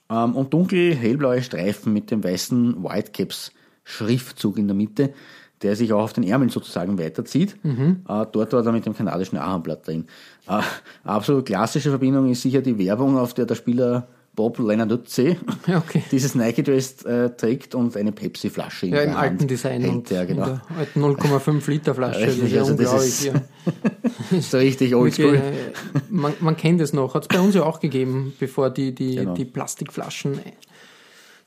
[0.10, 5.14] Ähm, und dunkel-hellblaue Streifen mit dem weißen Whitecaps-Schriftzug in der Mitte,
[5.62, 7.56] der sich auch auf den Ärmeln sozusagen weiterzieht.
[8.08, 10.06] Äh, dort war er mit dem kanadischen Ahornblatt drin.
[10.48, 10.62] Äh,
[11.04, 16.04] absolut klassische Verbindung ist sicher die Werbung, auf der der Spieler Bob Leonarduzzi Ja, okay.
[16.12, 20.10] dieses Nike-Dress äh, trägt und eine Pepsi-Flasche in ja der im Hand alten Design hält.
[20.12, 20.44] Ja, genau.
[20.46, 22.20] in der alten 0,5 Liter Flasche.
[22.20, 23.10] Das ist Richtig, ja also das unglaublich.
[23.10, 23.34] ist- ja.
[24.42, 25.36] So richtig oldschool.
[25.36, 25.42] Äh,
[26.10, 29.16] man, man kennt es noch, hat es bei uns ja auch gegeben, bevor die, die,
[29.16, 29.34] Genau.
[29.34, 30.40] die Plastikflaschen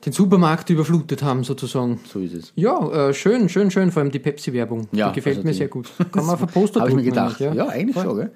[0.07, 1.98] den Supermarkt überflutet haben, sozusagen.
[2.11, 2.53] So ist es.
[2.55, 4.87] Ja, äh, schön, schön, schön, vor allem die Pepsi-Werbung.
[4.92, 5.88] Ja, die gefällt also mir die- sehr gut.
[6.12, 7.40] Kann man Poster Habe ich mir gedacht.
[7.42, 8.31] eigentlich, Ja, eigentlich schon, gell?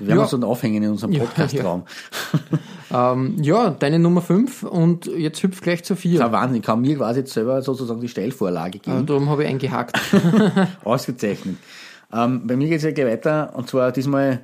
[0.00, 0.22] Wir werden Ja.
[0.22, 1.84] uns dann aufhängen in unserem Ja, Podcastraum.
[2.96, 6.20] Ähm, ja, deine Nummer 5 und jetzt hüpf gleich zur 4.
[6.20, 6.30] Ja.
[6.32, 9.06] Wahnsinn, ich kann mir quasi jetzt selber sozusagen die Steilvorlage Äh, geben.
[9.06, 9.98] darum habe ich eingehakt.
[10.84, 11.56] Ausgezeichnet.
[12.12, 14.42] Ähm, bei mir geht es ja gleich weiter und zwar diesmal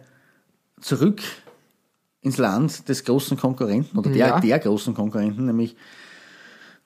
[0.81, 1.23] zurück
[2.23, 4.41] ins Land des großen Konkurrenten oder der, Ja.
[4.41, 5.77] der großen Konkurrenten, nämlich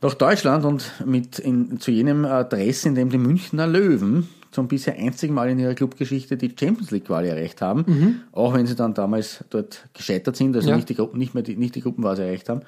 [0.03, 4.95] nach Deutschland und mit in, zu jenem Dress, in dem die Münchner Löwen zum bisher
[4.97, 8.95] einzigen Mal in ihrer Clubgeschichte die Champions League Quali erreicht haben, auch wenn sie dann
[8.95, 10.77] damals dort gescheitert sind, also Ja.
[10.77, 12.63] nicht, die, Gruppen- nicht, mehr die, nicht die Gruppenphase erreicht haben.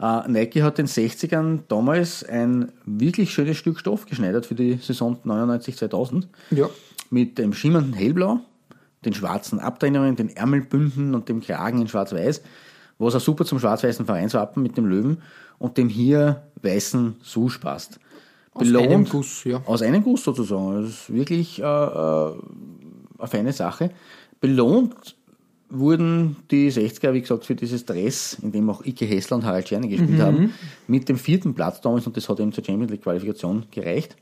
[0.00, 5.18] Äh, Nike hat den 60ern damals ein wirklich schönes Stück Stoff geschneidert für die Saison
[5.24, 6.68] 99-2000 Ja.
[7.10, 8.40] mit dem schimmernden Hellblau,
[9.04, 12.42] den schwarzen Abtrennungen, den Ärmelbünden und dem Kragen in schwarz-weiß,
[12.98, 15.18] was auch super zum schwarz-weißen Vereinswappen mit dem Löwen
[15.58, 18.00] und dem hier weißen Susch passt.
[18.54, 19.62] Aus einem Guss, ja.
[19.66, 20.82] Aus einem Guss sozusagen.
[20.82, 22.32] Das ist wirklich äh, äh,
[23.18, 23.90] eine feine Sache.
[24.40, 25.16] Belohnt
[25.70, 29.66] wurden die 60er, wie gesagt, für dieses Dress, in dem auch Ike Hessler und Harald
[29.66, 30.54] Czerny gespielt haben,
[30.86, 34.16] mit dem vierten Platz damals und das hat eben zur Champions League Qualifikation gereicht.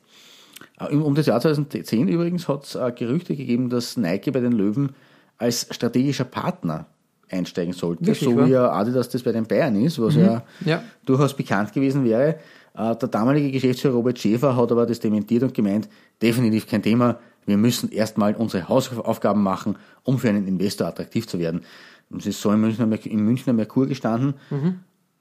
[0.80, 4.52] Äh, Um das Jahr 2010 übrigens hat es äh, Gerüchte gegeben, dass Nike bei den
[4.52, 4.90] Löwen
[5.38, 6.86] als strategischer Partner
[7.28, 10.82] einsteigen sollte, Wirklich, so wie ja Adidas das bei den Bayern ist, was ja, Ja.
[11.04, 12.36] durchaus bekannt gewesen wäre.
[12.76, 15.88] Äh, Der damalige Geschäftsführer Robert Schäfer hat aber das dementiert und gemeint,
[16.20, 21.38] definitiv kein Thema, wir müssen erstmal unsere Hausaufgaben machen, um für einen Investor attraktiv zu
[21.38, 21.62] werden.
[22.10, 24.34] Und es ist so im Münchner, im Münchner Merkur gestanden.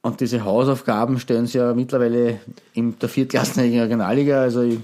[0.02, 2.40] Und diese Hausaufgaben stellen sie ja mittlerweile
[2.74, 4.42] in der viertklassenhäusigen Regionalliga.
[4.42, 4.80] Also ich-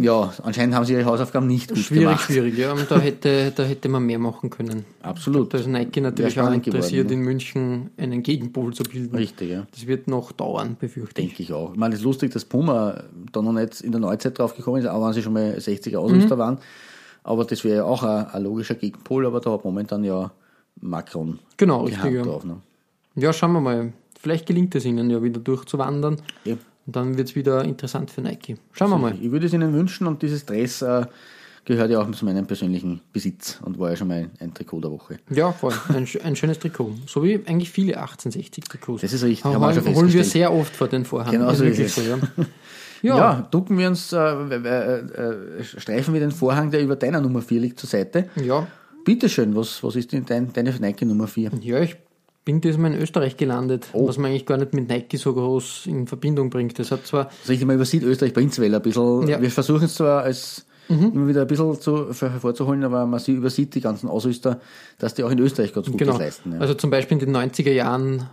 [0.00, 2.24] ja, anscheinend haben sie ihre Hausaufgaben nicht gut Schwierig, gemacht.
[2.24, 2.72] schwierig, ja.
[2.72, 4.84] Und da hätte, da hätte man mehr machen können.
[5.02, 5.54] Absolut.
[5.54, 9.14] Da ist Nike natürlich auch interessiert, geworden, in München einen Gegenpol zu bilden.
[9.16, 9.66] Richtig, ja.
[9.70, 11.28] Das wird noch dauern, befürchte ich.
[11.28, 11.72] Denke ich auch.
[11.72, 14.78] Ich meine, es ist lustig, dass Puma da noch nicht in der Neuzeit drauf gekommen
[14.82, 16.40] ist, auch wenn sie schon mal 60er Ausrüster Mhm.
[16.40, 16.58] waren.
[17.22, 20.32] Aber das wäre ja auch ein, ein logischer Gegenpol, aber da hat momentan ja
[20.80, 22.22] Macron Genau, richtig, ja.
[22.22, 22.44] drauf.
[22.44, 22.56] Ne?
[23.14, 23.92] Ja, schauen wir mal.
[24.20, 26.16] Vielleicht gelingt es ihnen ja wieder durchzuwandern.
[26.44, 26.56] Ja.
[26.88, 28.56] Und dann wird es wieder interessant für Nike.
[28.72, 29.14] Schauen wir mal.
[29.20, 31.04] Ich würde es Ihnen wünschen und dieses Dress äh,
[31.66, 34.90] gehört ja auch zu meinem persönlichen Besitz und war ja schon mal ein Trikot der
[34.90, 35.18] Woche.
[35.28, 35.74] Ja, voll.
[35.90, 36.94] Ein, ein schönes Trikot.
[37.06, 39.02] So wie eigentlich viele 1860-Trikots.
[39.02, 41.30] Das ist richtig, Aber haben wir schon holen wir sehr oft vor den Vorhang.
[41.30, 41.94] Genau so ist es.
[41.94, 42.16] so, ja.
[43.02, 47.20] Ja, Ja, ducken wir uns, äh, äh, äh, streifen wir den Vorhang, der über deiner
[47.20, 48.30] Nummer 4 liegt, zur Seite.
[48.36, 48.66] ja.
[49.04, 51.50] Bitteschön, was, was ist denn dein, deine Nike Nummer 4?
[51.62, 51.96] Ja, ich
[52.44, 54.08] bin diesmal in Österreich gelandet, Oh.
[54.08, 56.78] was man eigentlich gar nicht mit Nike so groß in Verbindung bringt.
[56.78, 59.28] Das hat zwar, Also ich mal übersieht Österreich prinzipiell ein bisschen.
[59.28, 59.38] Ja.
[59.38, 59.42] Mhm.
[59.42, 63.74] Wir versuchen es zwar als immer wieder ein bisschen zu, hervorzuholen, aber man sie übersieht
[63.74, 64.58] die ganzen Ausrüster,
[64.98, 66.52] dass die auch in Österreich ganz Gutes genau, leisten.
[66.52, 66.60] Ja.
[66.60, 68.30] also zum Beispiel in den 90er Jahren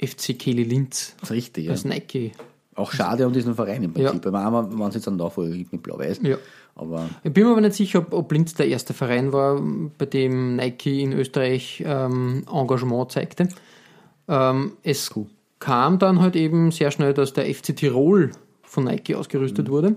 [0.00, 1.70] FC Kelly Linz das ist richtig, ja.
[1.70, 2.32] als Nike.
[2.74, 4.24] Auch schade um diesen Verein im Prinzip.
[4.24, 4.32] Ja.
[4.32, 6.20] Weil man es jetzt einen Nachfolger gibt mit Blau-Weiß.
[6.22, 6.36] Ja.
[6.78, 9.60] Aber Ich bin mir aber nicht sicher, ob, ob Linz der erste Verein war,
[9.98, 13.48] bei dem Nike in Österreich ähm, Engagement zeigte.
[14.28, 15.12] Ähm, es
[15.58, 18.30] kam dann halt eben sehr schnell, dass der FC Tirol
[18.62, 19.72] von Nike ausgerüstet Mhm.
[19.72, 19.96] wurde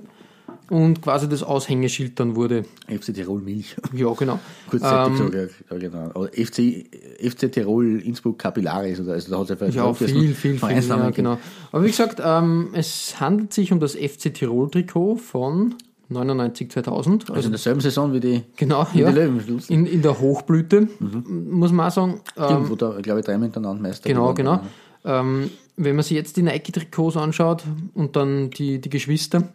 [0.69, 2.63] und quasi das Aushängeschild dann wurde.
[2.87, 3.75] FC Tirol Milch.
[3.93, 4.39] Ja, genau.
[4.69, 6.11] Kurzzeitig Ähm, so, ja, ja, genau.
[6.13, 6.85] Oder FC,
[7.19, 10.83] FC Tirol Innsbruck Capillaris oder also da hat es einfach Ja, viel, viel, viel.
[10.87, 11.37] Ja, genau.
[11.71, 15.75] Aber wie gesagt, ähm, es handelt sich um das FC Tirol-Trikot von
[16.11, 17.23] 99, 2000.
[17.23, 19.09] Also Also in derselben Saison wie die, genau, ja.
[19.09, 19.61] die Löwen.
[19.69, 22.21] In, in der Hochblüte, muss man auch sagen.
[22.37, 24.59] Ähm, Stimmt, wo da, glaube ich, dreimal hintereinander Meister Genau, genau.
[25.03, 29.49] Ähm, wenn man sich jetzt die Nike-Trikots anschaut und dann die, die Geschwister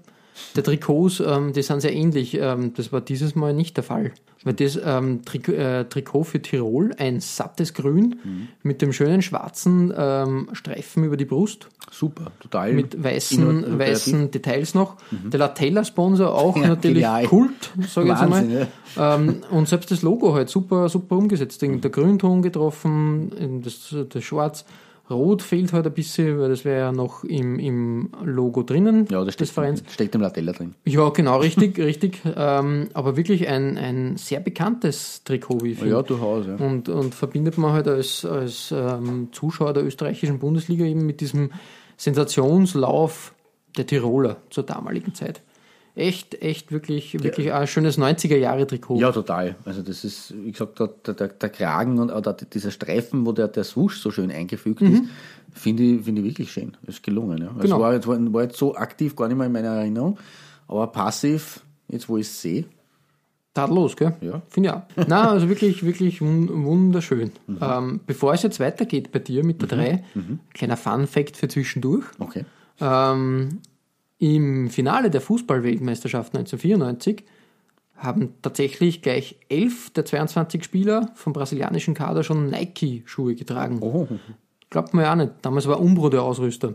[0.54, 2.34] der Trikots, ähm, die sind sehr ähnlich.
[2.38, 4.12] Ähm, das war dieses Mal nicht der Fall.
[4.44, 9.92] Weil das ähm, Trikot, äh, Trikot für Tirol, ein sattes Grün mit dem schönen schwarzen
[9.96, 12.72] ähm, Streifen über die Brust, Super, total.
[12.72, 14.96] mit weißen, innovat- weißen Details noch.
[15.10, 17.24] Der Latella-Sponsor auch Ja, natürlich genial.
[17.24, 19.18] Kult, sage ich jetzt Wahnsinn, einmal.
[19.20, 21.60] Ähm, und selbst das Logo halt super, super umgesetzt.
[21.62, 24.64] Der Grünton getroffen, das, das Schwarz.
[25.08, 29.18] Rot fehlt halt ein bisschen, weil das wäre ja noch im, im Logo drinnen Ja,
[29.24, 29.82] das des steckt, Vereins.
[29.88, 30.74] steckt im Latella drin.
[30.84, 32.20] Ja, genau, richtig, richtig.
[32.36, 35.94] Ähm, aber wirklich ein, ein sehr bekanntes Trikot, wie ich finde.
[35.94, 36.46] Ja, durchaus.
[36.46, 36.56] Ja.
[36.56, 41.50] Und, und verbindet man halt als, als ähm, Zuschauer der österreichischen Bundesliga eben mit diesem
[41.96, 43.32] Sensationslauf
[43.76, 45.42] der Tiroler zur damaligen Zeit.
[45.96, 49.00] Echt, echt, wirklich, wirklich ein schönes 90er-Jahre-Trikot.
[49.00, 49.56] Ja, total.
[49.64, 53.48] Also das ist, wie gesagt, der, der, der Kragen und oder dieser Streifen, wo der,
[53.48, 55.02] der Swoosh so schön eingefügt ist,
[55.54, 56.76] finde ich, finde ich wirklich schön.
[56.86, 57.38] Ist gelungen.
[57.38, 57.46] Ja.
[57.48, 57.60] Es Mhm.
[57.60, 57.80] Genau.
[57.80, 60.18] war, jetzt- war, war jetzt so aktiv gar nicht mehr in meiner Erinnerung,
[60.68, 62.66] aber passiv, jetzt wo ich es sehe,
[63.54, 64.14] Tadellos, gell?
[64.20, 64.42] Ja.
[64.50, 64.82] Finde ich auch.
[65.08, 67.30] Na, also wirklich, wirklich wun- wunderschön.
[67.58, 70.04] Ähm, bevor es jetzt weitergeht bei dir mit der 3,
[70.52, 72.04] kleiner Fun-Fact für zwischendurch.
[72.18, 72.44] okay.
[72.82, 73.60] Ähm,
[74.18, 77.24] Im Finale der Fußball-Weltmeisterschaft 1994
[77.96, 83.78] haben tatsächlich gleich elf der 22 Spieler vom brasilianischen Kader schon Nike-Schuhe getragen.
[83.80, 84.06] Oh,
[84.70, 85.32] Glaubt man ja auch nicht.
[85.42, 86.74] Damals war Umbro der Ausrüster.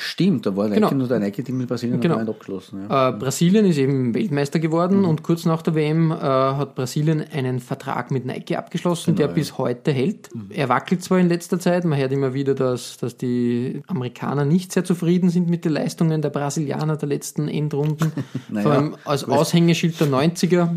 [0.00, 0.94] Stimmt, da war Nike Genau.
[0.94, 2.18] nur der Nike-Team mit Brasilien Genau.
[2.18, 2.86] abgeschlossen.
[2.88, 3.10] Ja.
[3.10, 5.04] Äh, Brasilien ist eben Weltmeister geworden Mhm.
[5.04, 9.28] und kurz nach der WM äh, hat Brasilien einen Vertrag mit Nike abgeschlossen, der Genau,
[9.28, 9.32] ja.
[9.32, 9.34] Mhm.
[9.40, 10.30] bis heute hält.
[10.50, 14.72] Er wackelt zwar in letzter Zeit, man hört immer wieder, dass, dass die Amerikaner nicht
[14.72, 18.12] sehr zufrieden sind mit den Leistungen der Brasilianer der letzten Endrunden,
[18.48, 19.24] Naja, vor allem als.
[19.24, 20.68] Aushängeschild der 90er.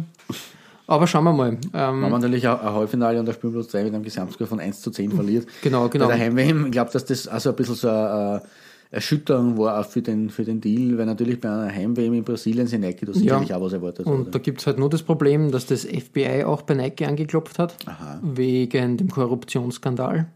[0.85, 1.49] Aber schauen wir mal.
[1.51, 4.59] Ähm, Wenn man natürlich ein ein Halbfinale und der Spielplatz 3 mit einem Gesamtscore von
[4.59, 5.47] 1 zu 10 verliert.
[5.61, 6.07] Genau, genau.
[6.07, 8.47] Bei der Heimweh, ich glaube, dass das also ein bisschen so eine äh,
[8.93, 12.67] Erschütterung war auch für den, für den Deal, weil natürlich bei einer Heimweh in Brasilien
[12.67, 14.31] sind Nike da sicherlich auch was erwartet und wurde.
[14.31, 17.75] da gibt es halt nur das Problem, dass das FBI auch bei Nike angeklopft hat,
[18.21, 20.27] wegen dem Korruptionsskandal.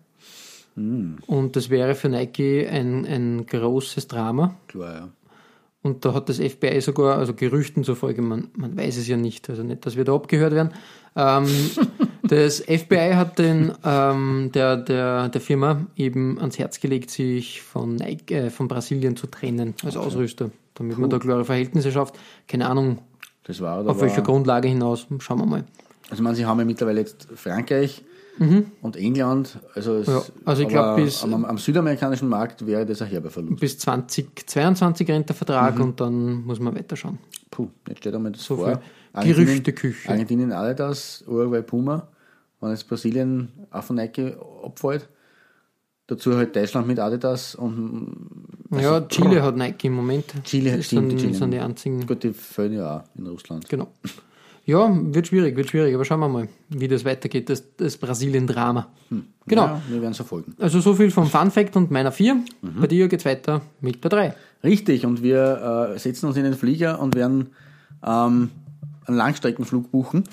[0.76, 1.18] Hm.
[1.28, 4.56] Und das wäre für Nike ein, ein großes Drama.
[4.68, 5.10] Klar, ja.
[5.84, 9.50] Und da hat das FBI sogar, also Gerüchten zufolge, man, man weiß es ja nicht,
[9.52, 10.72] also nicht, dass wir da abgehört werden.
[11.18, 11.48] Ähm,
[12.24, 17.96] das FBI hat den, ähm, der, der, der Firma eben ans Herz gelegt, sich von,
[17.96, 22.16] Nike, äh, von Brasilien zu trennen als Ausrüster, damit man da klare Verhältnisse schafft.
[22.48, 23.00] Keine Ahnung,
[23.46, 25.64] Das war, auf welcher war, Grundlage hinaus, schauen wir mal.
[26.10, 28.04] Also, man, sie haben ja mittlerweile jetzt Frankreich
[28.82, 29.58] und England.
[29.74, 30.14] Also, es, Mhm.
[30.14, 33.60] Ja, also ich glaub, aber bis- am, am südamerikanischen Markt wäre das ein herber Verlust.
[33.60, 35.82] Bis 2022 rennt der Vertrag Mhm.
[35.82, 37.18] und dann muss man weiterschauen.
[37.50, 38.68] Puh, jetzt steht einmal das So vor.
[38.68, 38.80] viel
[39.24, 40.10] Gerüchteküche.
[40.10, 42.08] Argentinien Adidas, Uruguay Puma,
[42.62, 45.08] wenn jetzt Brasilien auch von Nike abfällt.
[46.08, 50.26] Dazu halt Deutschland mit Adidas und ja, Chile hat Nike im Moment.
[50.30, 51.34] Also, Chile, das stimmt, sind, Chile.
[51.34, 52.08] sind die einzigen.
[52.08, 53.68] gut, die fällen ja auch in Russland.
[53.68, 53.90] Genau.
[54.68, 58.88] Ja, wird schwierig, wird schwierig, aber schauen wir mal, wie das weitergeht, das, das Brasilien-Drama.
[59.46, 59.66] Genau.
[59.66, 60.56] Ja, wir werden es verfolgen.
[60.60, 62.36] Also so viel vom Fun Fact und meiner 4.
[62.36, 62.46] Mhm.
[62.82, 64.36] Bei dir geht's weiter mit der 3.
[64.66, 67.52] Richtig, und wir äh, setzen uns in den Flieger und werden
[68.06, 68.50] ähm,
[69.08, 70.24] einen Langstreckenflug buchen.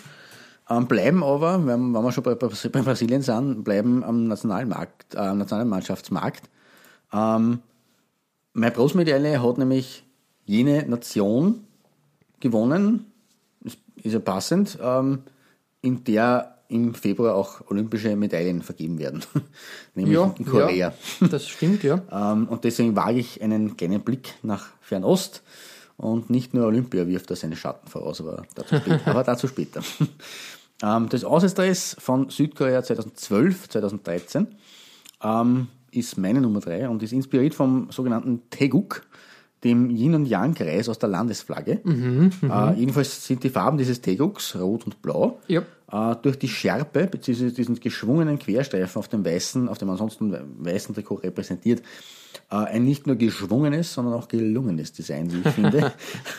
[0.68, 5.14] Ähm, bleiben aber, wenn, wenn wir schon bei, bei, bei Brasilien sind, bleiben am Nationalmarkt,
[5.14, 6.48] äh, Nationalmannschaftsmarkt.
[7.12, 7.60] Ähm,
[8.54, 10.04] meine Bronzemedaille hat nämlich
[10.46, 11.64] jene Nation
[12.40, 13.06] gewonnen,
[13.62, 15.24] ist, ist ja passend, ähm,
[15.82, 19.22] in der im Februar auch olympische Medaillen vergeben werden,
[19.94, 20.92] nämlich in Korea.
[21.20, 22.00] Ja, das stimmt, ja.
[22.10, 25.42] Ähm, und deswegen wage ich einen kleinen Blick nach Fernost.
[25.96, 29.00] Und nicht nur Olympia wirft da seine Schatten voraus, aber dazu später.
[29.10, 29.80] aber dazu später.
[30.82, 34.48] ähm, das Außenstress von Südkorea 2012, 2013
[35.22, 39.02] ähm, ist meine Nummer drei und ist inspiriert vom sogenannten Teguk,
[39.62, 41.80] dem Yin- und Yang-Kreis aus der Landesflagge.
[41.84, 45.62] äh, jedenfalls sind die Farben dieses Teguks, rot und blau, Ja.
[45.90, 47.50] äh, durch die Schärpe bzw.
[47.50, 51.82] diesen geschwungenen Querstreifen auf dem weißen, auf dem ansonsten weißen Trikot repräsentiert,
[52.48, 55.92] ein nicht nur geschwungenes, sondern auch gelungenes Design, wie ich finde.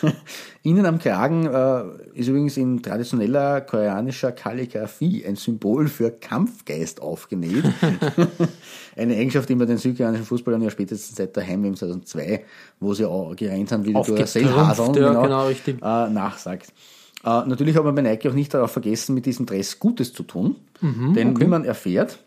[0.63, 1.83] Innen am Kragen äh,
[2.19, 7.65] ist übrigens in traditioneller koreanischer Kalligraphie ein Symbol für Kampfgeist aufgenäht.
[8.95, 12.45] Eine Eigenschaft, die man den südkoreanischen Fußballern ja spätestens seit der Heimweh 2002,
[12.79, 15.77] wo sie auch gerannt haben wie die Aufgetrumpft, Duracell-Haseln, ja, genau, richtig.
[15.77, 16.73] äh, nachsagt.
[17.23, 20.23] Äh, natürlich hat man bei Nike auch nicht darauf vergessen, mit diesem Dress Gutes zu
[20.23, 20.55] tun.
[20.81, 22.19] denn wie man erfährt,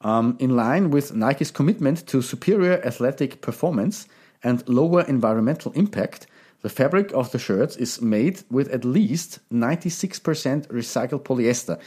[0.00, 4.06] um, in line with Nike's commitment to superior athletic performance
[4.42, 6.26] and lower environmental impact,
[6.62, 11.78] the fabric of the shirts is made with at least 96% recycled polyester.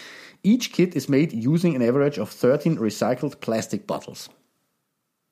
[0.43, 4.29] Each kit is made using an average of 13 recycled plastic bottles.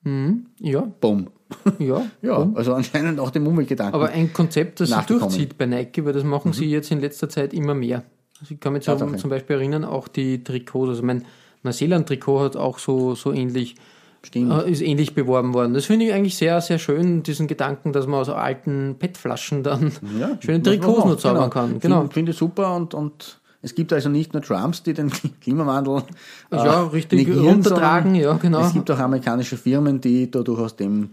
[0.04, 1.28] Ja, Boom.
[1.78, 2.06] ja.
[2.22, 3.94] Ja, also anscheinend auch dem Umweltgedanken.
[3.94, 7.28] Aber ein Konzept, das sich durchzieht bei Nike, weil das machen sie jetzt in letzter
[7.28, 8.04] Zeit immer mehr.
[8.40, 11.26] Also ich kann mich zum, zum Beispiel erinnern, auch die Trikots, also mein
[11.62, 13.76] Neuseeland-Trikot hat auch so, so ähnlich,
[14.22, 14.52] Stimmt.
[14.52, 15.74] äh, ist ähnlich beworben worden.
[15.74, 19.92] Das finde ich eigentlich sehr, sehr schön, diesen Gedanken, dass man aus alten PET-Flaschen dann
[20.18, 21.80] Ja, schöne Trikots nur zaubern kann.
[21.80, 22.00] Genau.
[22.00, 26.02] Finde find ich super und, und es gibt also nicht nur Trumps, die den Klimawandel
[26.50, 28.60] äh, Ja, richtig negieren, runtertragen, ja, genau.
[28.60, 31.10] Es gibt auch amerikanische Firmen, die da durchaus dem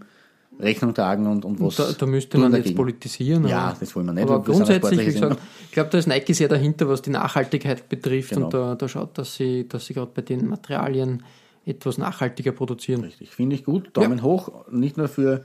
[0.60, 3.46] Rechnung tragen und, und was Da, da müsste man jetzt politisieren.
[3.46, 4.24] Ja, das wollen wir nicht.
[4.24, 7.88] Aber eine grundsätzlich, wie gesagt, ich glaube, da ist Nike sehr dahinter, was die Nachhaltigkeit
[7.88, 8.46] betrifft Genau.
[8.46, 11.22] und da, da schaut, dass sie, dass sie gerade bei den Materialien
[11.64, 13.02] etwas nachhaltiger produzieren.
[13.02, 13.90] Richtig, finde ich gut.
[13.96, 15.44] Daumen hoch, nicht nur für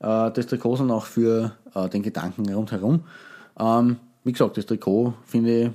[0.00, 3.04] äh, das Trikot, sondern auch für äh, den Gedanken rundherum.
[3.58, 5.70] Ähm, wie gesagt, das Trikot finde ich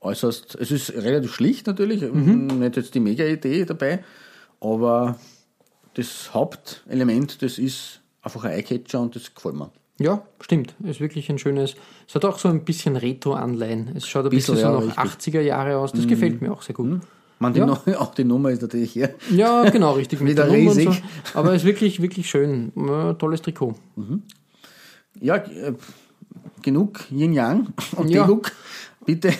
[0.00, 4.04] äußerst, es ist relativ schlicht natürlich, nicht jetzt die Mega-Idee dabei,
[4.60, 5.18] aber
[5.94, 9.70] das Hauptelement, das ist einfach ein Eyecatcher und das gefällt mir.
[9.98, 10.74] Ja, stimmt.
[10.82, 11.76] Ist wirklich ein schönes.
[12.08, 13.92] Es hat auch so ein bisschen Retro-Anleihen.
[13.94, 15.34] Es schaut ein Bisschen, bisschen, so nach richtig.
[15.34, 15.38] Mhm.
[15.38, 15.92] 80er Jahre aus.
[15.92, 17.00] Das gefällt mir auch sehr gut.
[17.38, 17.66] Man, die Ja.
[17.66, 19.14] Nu- auch die Nummer ist natürlich hier.
[19.30, 20.20] Ja, genau, richtig.
[20.20, 20.88] Mit Wieder der riesig.
[21.32, 21.38] So.
[21.38, 22.72] Aber es ist wirklich, wirklich schön.
[23.18, 23.74] Tolles Trikot.
[25.20, 25.74] Ja, äh,
[26.62, 28.22] genug Yin-Yang und Ja.
[28.24, 28.50] Teguk.
[29.06, 29.32] Bitte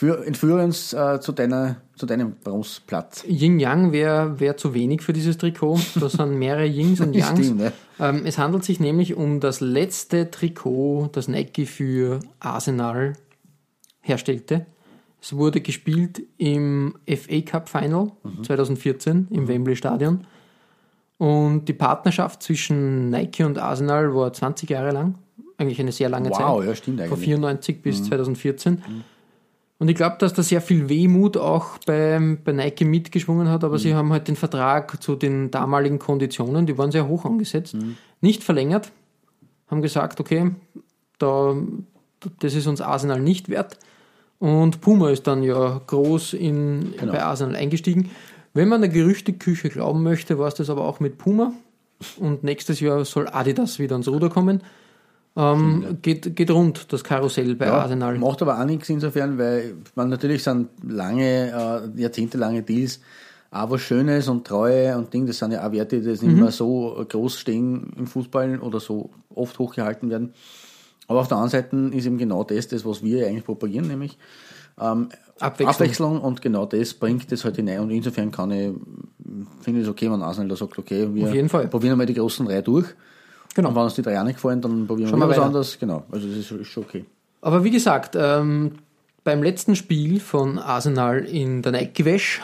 [0.00, 3.22] für, entführe uns äh, zu, deiner, zu deinem Bronzeplatz.
[3.28, 5.78] Yin-Yang wäre wär zu wenig für dieses Trikot.
[5.96, 7.44] Da sind mehrere Yings und Yangs.
[7.44, 7.72] Stimmt, ne?
[7.98, 13.12] Ähm, es handelt sich nämlich um das letzte Trikot, das Nike für Arsenal
[14.00, 14.64] herstellte.
[15.20, 20.26] Es wurde gespielt im FA Cup Final 2014 im Wembley Stadion.
[21.18, 25.16] Und die Partnerschaft zwischen Nike und Arsenal war 20 Jahre lang.
[25.58, 26.68] Eigentlich eine sehr lange Wow, Zeit.
[26.68, 27.18] ja, stimmt Von eigentlich.
[27.18, 27.32] Mhm.
[27.32, 28.82] 94 bis 2014.
[29.80, 33.78] Und ich glaube, dass da sehr viel Wehmut auch bei, bei Nike mitgeschwungen hat, aber
[33.78, 37.74] sie haben halt den Vertrag zu den damaligen Konditionen, die waren sehr hoch angesetzt,
[38.20, 38.92] nicht verlängert,
[39.68, 40.50] haben gesagt, okay,
[41.18, 41.56] da,
[42.40, 43.78] das ist uns Arsenal nicht wert.
[44.38, 48.10] Und Puma ist dann ja groß in, bei Arsenal eingestiegen.
[48.52, 51.54] Wenn man der Gerüchteküche glauben möchte, war es das aber auch mit Puma.
[52.18, 54.62] Und nächstes Jahr soll Adidas wieder ans Ruder kommen.
[55.36, 58.18] Ähm, geht, geht rund, das Karussell bei Arsenal.
[58.18, 63.00] Macht aber auch nichts insofern, weil man natürlich sind lange, äh, jahrzehntelange Deals
[63.50, 66.36] auch was Schönes und Treue und Ding, das sind ja auch Werte, die jetzt nicht
[66.36, 70.34] mehr so groß stehen im Fußball oder so oft hochgehalten werden.
[71.08, 74.16] Aber auf der anderen Seite ist eben genau das, das was wir eigentlich propagieren, nämlich
[74.80, 75.08] ähm,
[75.40, 75.68] Abwechslung.
[75.68, 76.20] Abwechslung.
[76.20, 78.72] und genau das bringt das halt hinein und insofern kann ich,
[79.62, 82.62] finde ich es okay, wenn Arsenal da sagt, okay, wir probieren einmal die großen drei
[82.62, 82.86] durch.
[83.54, 83.70] Genau.
[83.70, 85.46] Und wenn uns die drei auch nicht gefallen, dann probieren Schauen wir was weiter.
[85.46, 85.78] anderes.
[85.78, 87.04] Genau, also das ist, ist schon okay.
[87.42, 88.72] Aber wie gesagt, ähm,
[89.24, 92.40] beim letzten Spiel von Arsenal in der Nike Wäsch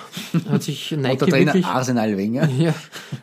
[0.48, 2.48] hat sich Und Nike der Trainer wirklich, Arsenal Wenger.
[2.58, 2.74] ja,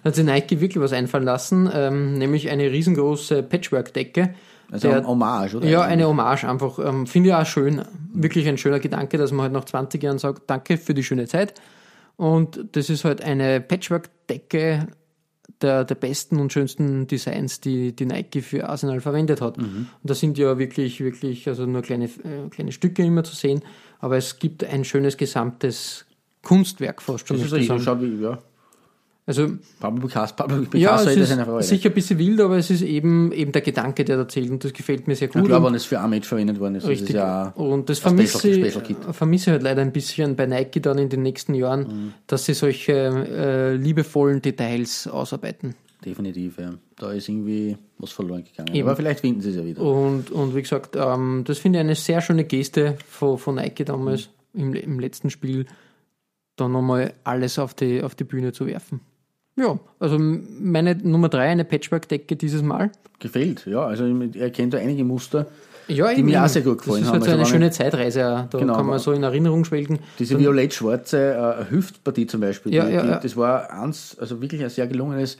[0.04, 4.34] hat sich Nike wirklich was einfallen lassen, ähm, nämlich eine riesengroße Patchwork-Decke.
[4.72, 5.68] Also der- ein Hommage, oder?
[5.68, 6.80] Ja, eine Hommage einfach.
[6.80, 7.84] Ähm, Finde ich auch schön.
[8.14, 11.28] Wirklich ein schöner Gedanke, dass man halt nach 20 Jahren sagt, danke für die schöne
[11.28, 11.54] Zeit.
[12.16, 14.88] Und das ist halt eine Patchwork-Decke
[15.62, 19.58] der, der besten und schönsten Designs, die, die Nike für Arsenal verwendet hat.
[20.02, 23.62] Und da sind ja wirklich, wirklich, also nur kleine, äh, kleine Stücke immer zu sehen,
[24.00, 26.06] aber es gibt ein schönes gesamtes
[26.42, 27.38] Kunstwerk fast schon.
[27.38, 28.40] Das ist richtig, wie, ja.
[29.26, 31.64] Also Pablo Picasso, Pablo ja, Picasso es hätte seine ist Freude.
[31.64, 34.62] sicher ein bisschen wild, aber es ist eben, eben der Gedanke, der da zählt und
[34.66, 35.44] das gefällt mir sehr gut.
[35.44, 37.10] Ich glaube, wenn es für Match verwendet worden ist, Richtig.
[37.12, 40.36] ist es ja und das vermisse, Special- ich- Special vermisse ich halt leider ein bisschen
[40.36, 42.14] bei Nike dann in den nächsten Jahren, Mhm.
[42.28, 45.76] dass sie solche äh, liebevollen Details ausarbeiten.
[46.04, 46.74] definitiv, ja.
[46.98, 48.76] Da ist irgendwie was verloren gegangen.
[48.76, 48.86] Eben.
[48.88, 49.82] Aber vielleicht finden sie es ja wieder.
[49.82, 53.86] Und, und wie gesagt, ähm, das finde ich eine sehr schöne Geste von, von Nike
[53.86, 55.66] damals im, im letzten Spiel,
[56.58, 59.00] da nochmal alles auf die, auf die Bühne zu werfen.
[59.56, 62.92] Ja, also meine Nummer drei, eine Patchwork-Decke dieses Mal.
[63.20, 63.86] Gefällt, ja.
[63.86, 65.46] Also ich erkenne da einige Muster.
[65.88, 67.14] Ja, Die mir auch sehr gut gefallen Das ist haben.
[67.16, 70.00] halt so Also eine schöne Zeitreise, da Genau, kann man aber- so in Erinnerung schwelgen.
[70.18, 74.64] Diese violett-schwarze äh, Hüftpartie zum Beispiel, Ja, die, ja, die, das war eins, also wirklich
[74.64, 75.38] ein sehr gelungenes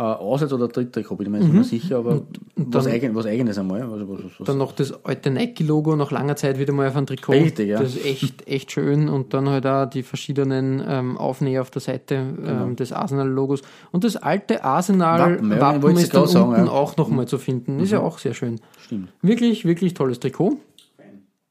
[0.00, 2.22] äh, Aussatz- oder Tritttrikot, bin ich mir jetzt nicht mehr sicher, aber
[2.56, 3.82] was, dann- eigen, was eigenes einmal.
[3.90, 4.00] Was,
[4.38, 7.32] was, Dann noch das alte Nike-Logo nach langer Zeit wieder mal auf ein Trikot.
[7.32, 7.80] Richtig, ja.
[7.80, 9.08] Das ist echt, echt schön.
[9.08, 12.64] Und dann halt auch die verschiedenen ähm, Aufnäher auf der Seite Genau.
[12.64, 13.60] ähm, des Arsenal-Logos.
[13.92, 16.72] Und das alte Arsenal-Wappen Wappen, ja, ist dann sagen, unten ja.
[16.72, 17.80] auch nochmal zu finden.
[17.80, 18.60] Ist ja auch sehr schön.
[18.84, 19.08] Stimmt.
[19.22, 20.58] Wirklich, wirklich tolles Trikot.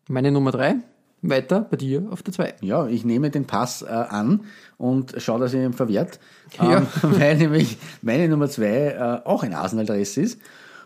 [0.08, 0.76] Meine Nummer drei.
[1.22, 2.54] Weiter bei dir auf der zwei.
[2.62, 4.42] Ja, ich nehme den Pass äh, an
[4.78, 6.20] und schaue, dass ich ihn verwehrt.
[6.58, 6.78] Ja.
[6.78, 10.40] Ähm, weil nämlich meine Nummer zwei äh, auch ein Arsenal-Dress ist.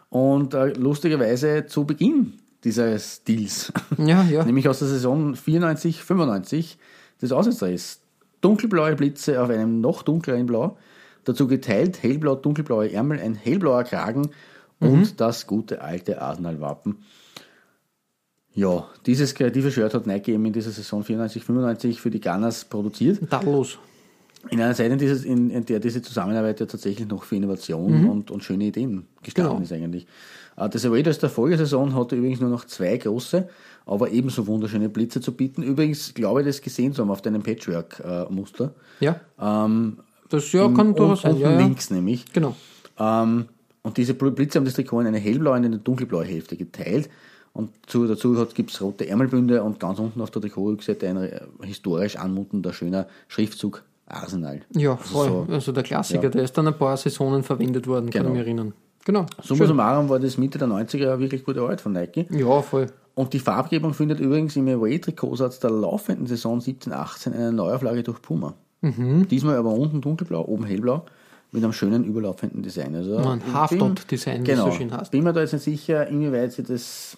[0.09, 3.71] Und äh, lustigerweise zu Beginn dieses Deals.
[3.97, 4.43] Ja, ja.
[4.43, 6.77] nämlich aus der Saison 94, 95
[7.21, 7.99] des Auswärtsdress.
[8.41, 10.77] Dunkelblaue Blitze auf einem noch dunkleren Blau,
[11.23, 14.31] dazu geteilt hellblau, dunkelblaue Ärmel, ein hellblauer Kragen
[14.79, 14.89] Mhm.
[14.89, 16.97] und das gute alte Arsenal-Wappen.
[18.55, 22.65] Ja, dieses kreative Shirt hat Nike eben in dieser Saison 94, 95 für die Gunners
[22.65, 23.19] produziert.
[23.29, 23.79] Tadellos.
[24.49, 28.09] In einer Zeit, in, dieses, in, in der diese Zusammenarbeit ja tatsächlich noch für Innovation
[28.09, 29.63] und, und schöne Ideen gestanden Genau.
[29.63, 30.05] ist eigentlich.
[30.57, 33.47] Äh, Das Raiders der Folgesaison hatte übrigens nur noch zwei große,
[33.85, 35.63] aber ebenso wunderschöne Blitze zu bieten.
[35.63, 38.73] Übrigens glaube ich, das gesehen zu haben auf deinem Patchwork-Muster.
[38.99, 39.19] Ja.
[39.39, 39.97] Ähm,
[40.29, 41.37] Das ja, kann durchaus sein.
[41.37, 41.57] Ja, ja.
[41.59, 42.25] links nämlich.
[42.33, 42.55] Genau.
[42.99, 43.45] Ähm,
[43.81, 47.09] und diese Bl- Blitze haben das Trikot in eine hellblaue und eine dunkelblaue Hälfte geteilt.
[47.53, 51.29] Und zu, dazu gibt es rote Ärmelbünde und ganz unten auf der Trikotrückseite ein
[51.63, 54.61] historisch anmutender, schöner Schriftzug Arsenal.
[54.75, 55.27] Ja, Also voll.
[55.47, 56.29] so- also der Klassiker, ja.
[56.29, 58.33] der ist dann ein paar Saisonen verwendet worden, kann Genau.
[58.33, 58.73] ich mich erinnern.
[59.05, 59.25] Genau.
[59.41, 62.25] Summa summarum war das Mitte der 90er eine wirklich gute Arbeit von Nike.
[62.31, 62.87] Ja, voll.
[63.15, 68.55] Und die Farbgebung findet übrigens im Away-Trikotsatz der laufenden Saison 17-18 eine Neuauflage durch Puma.
[68.81, 69.27] Mhm.
[69.27, 71.05] Diesmal aber unten dunkelblau, oben hellblau,
[71.51, 72.95] mit einem schönen überlaufenden Design.
[72.95, 75.11] Also Ein ich Half-Dot-Design, wie es genau, so schön heißt.
[75.11, 77.15] Bin mir da jetzt nicht sicher, inwieweit sie das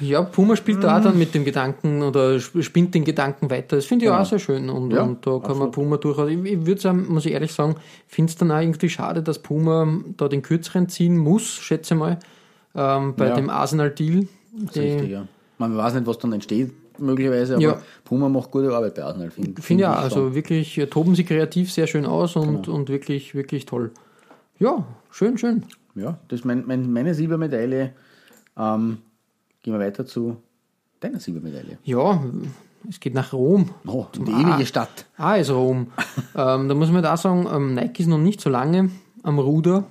[0.00, 3.76] Ja, Puma spielt da auch dann mit dem Gedanken oder sp- spinnt den Gedanken weiter.
[3.76, 6.28] Das finde ich auch sehr schön und, Ja, und da kann man Puma durchaus.
[6.30, 9.38] Ich, ich würde sagen, muss ich ehrlich sagen, finde es dann auch irgendwie schade, dass
[9.38, 12.18] Puma da den kürzeren ziehen muss, schätze mal,
[12.74, 13.34] ähm, bei Ja.
[13.36, 14.26] dem Arsenal-Deal.
[14.74, 15.26] Richtig, ja.
[15.58, 17.78] Man weiß nicht, was dann entsteht, möglicherweise, aber Ja.
[18.04, 20.02] Puma macht gute Arbeit bei Arsenal, finde Finde ich auch, schon.
[20.04, 22.76] also wirklich, äh, toben sie kreativ sehr schön aus und, Genau.
[22.76, 23.90] und wirklich, wirklich toll.
[24.58, 25.64] Ja, schön, schön.
[25.94, 27.92] Ja, das ist mein, mein, meine Silbermedaille.
[28.58, 28.98] Ähm,
[29.66, 30.36] gehen wir weiter zu
[31.00, 31.78] deiner Silbermedaille.
[31.82, 32.22] Ja,
[32.88, 33.70] es geht nach Rom.
[33.84, 34.40] Oh, die Ah.
[34.52, 35.06] ewige Stadt.
[35.16, 35.88] Ah, ist Rom.
[36.36, 38.90] ähm, da muss man da sagen, ähm, Nike ist noch nicht so lange
[39.24, 39.82] am Ruder.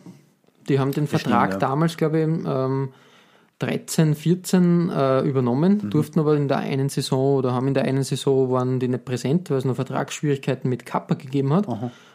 [0.70, 1.58] Die haben den Vertrag ja.
[1.58, 2.90] damals, glaube ich, ähm,
[3.60, 8.04] 13, 14 äh, übernommen, durften aber in der einen Saison oder haben in der einen
[8.04, 11.68] Saison waren die nicht präsent, weil es noch Vertragsschwierigkeiten mit Kappa gegeben hat.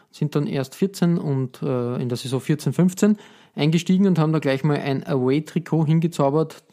[0.09, 3.17] Sind dann erst 14 und äh, in der Saison 14, 15
[3.55, 6.63] eingestiegen und haben da gleich mal ein Away-Trikot hingezaubert,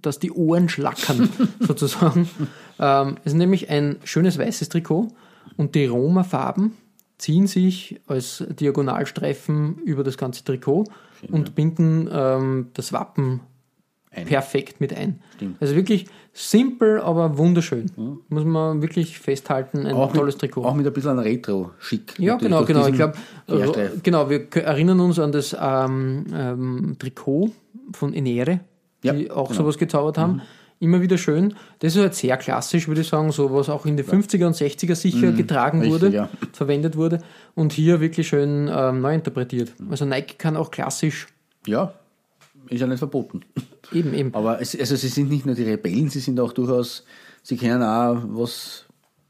[0.00, 1.28] dass die Ohren schlackern,
[1.60, 2.28] sozusagen.
[2.78, 5.08] Ähm, es ist nämlich ein schönes weißes Trikot
[5.56, 6.72] und die Roma-Farben
[7.18, 10.84] ziehen sich als Diagonalstreifen über das ganze Trikot
[11.30, 13.40] und binden ähm, das Wappen
[14.10, 15.20] perfekt mit ein.
[15.60, 17.90] Also wirklich simpel, aber wunderschön.
[18.28, 19.86] Muss man wirklich festhalten.
[19.86, 20.64] Ein Auch tolles mit, Trikot.
[20.64, 22.18] Auch mit ein bisschen Retro-Schick.
[22.18, 22.86] Ja, genau, genau.
[22.88, 23.14] Ich glaube,
[23.46, 24.02] Querstreifen.
[24.02, 27.50] genau, wir erinnern uns an das ähm, ähm, Trikot
[27.92, 28.60] von Enere,
[29.02, 29.62] Ja, die auch genau.
[29.62, 30.42] sowas gezaubert haben.
[30.78, 31.54] Immer wieder schön.
[31.78, 34.56] Das ist halt sehr klassisch, würde ich sagen, so was auch in den 50er und
[34.56, 35.84] 60er sicher getragen Mhm.
[35.84, 36.28] richtig, wurde, ja.
[36.52, 37.18] verwendet wurde
[37.54, 39.72] und hier wirklich schön ähm, neu interpretiert.
[39.90, 41.28] Also Nike kann auch klassisch,
[41.66, 41.94] Ja,
[42.68, 43.42] ist ja nicht verboten.
[43.92, 44.34] eben, eben.
[44.34, 47.04] Aber es, also sie sind nicht nur die Rebellen, sie sind auch durchaus,
[47.44, 48.86] sie können auch was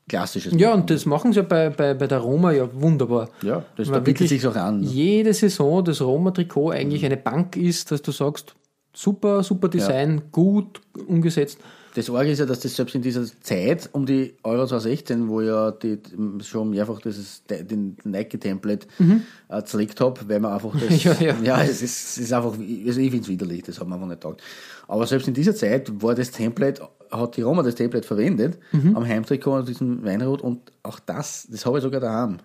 [0.09, 0.81] Klassisches Ja, machen.
[0.83, 3.29] und das machen sie ja bei, bei, bei der Roma ja wunderbar.
[3.43, 4.83] Ja, das- da bietet sich's auch an.
[4.83, 8.55] Jede Saison das Roma-Trikot eigentlich eine Bank ist, dass du sagst,
[8.93, 11.59] super, super Design, gut umgesetzt.
[11.95, 15.43] Das Orge ist ja, dass das selbst in dieser Zeit um die Euro 2016, wo
[15.43, 15.99] ja die,
[16.43, 18.87] schon mehrfach dieses, den Nike-Template
[19.51, 21.27] äh, zerlegt habe, weil man einfach das, Mhm.
[21.27, 21.63] Ja, ja.
[21.63, 22.61] es ist, es ist einfach, also
[23.01, 24.43] ich finde es widerlich, das hat man einfach nicht gedacht.
[24.89, 26.81] Aber selbst in dieser Zeit war das Template,
[27.11, 28.97] hat die Roma das Template verwendet, Mhm.
[28.97, 32.39] am Heimtrikot und diesem Weinrot und auch das, das habe ich sogar daheim.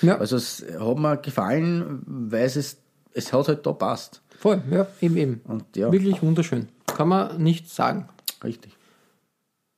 [0.00, 0.16] Ja.
[0.16, 2.78] Also es hat mir gefallen, weil es,
[3.12, 4.22] es hat halt da passt.
[4.44, 5.40] Voll, ja, eben, eben.
[5.44, 5.90] Und ja.
[5.90, 6.68] Wirklich wunderschön.
[6.86, 8.10] Kann man nicht sagen.
[8.44, 8.76] Richtig.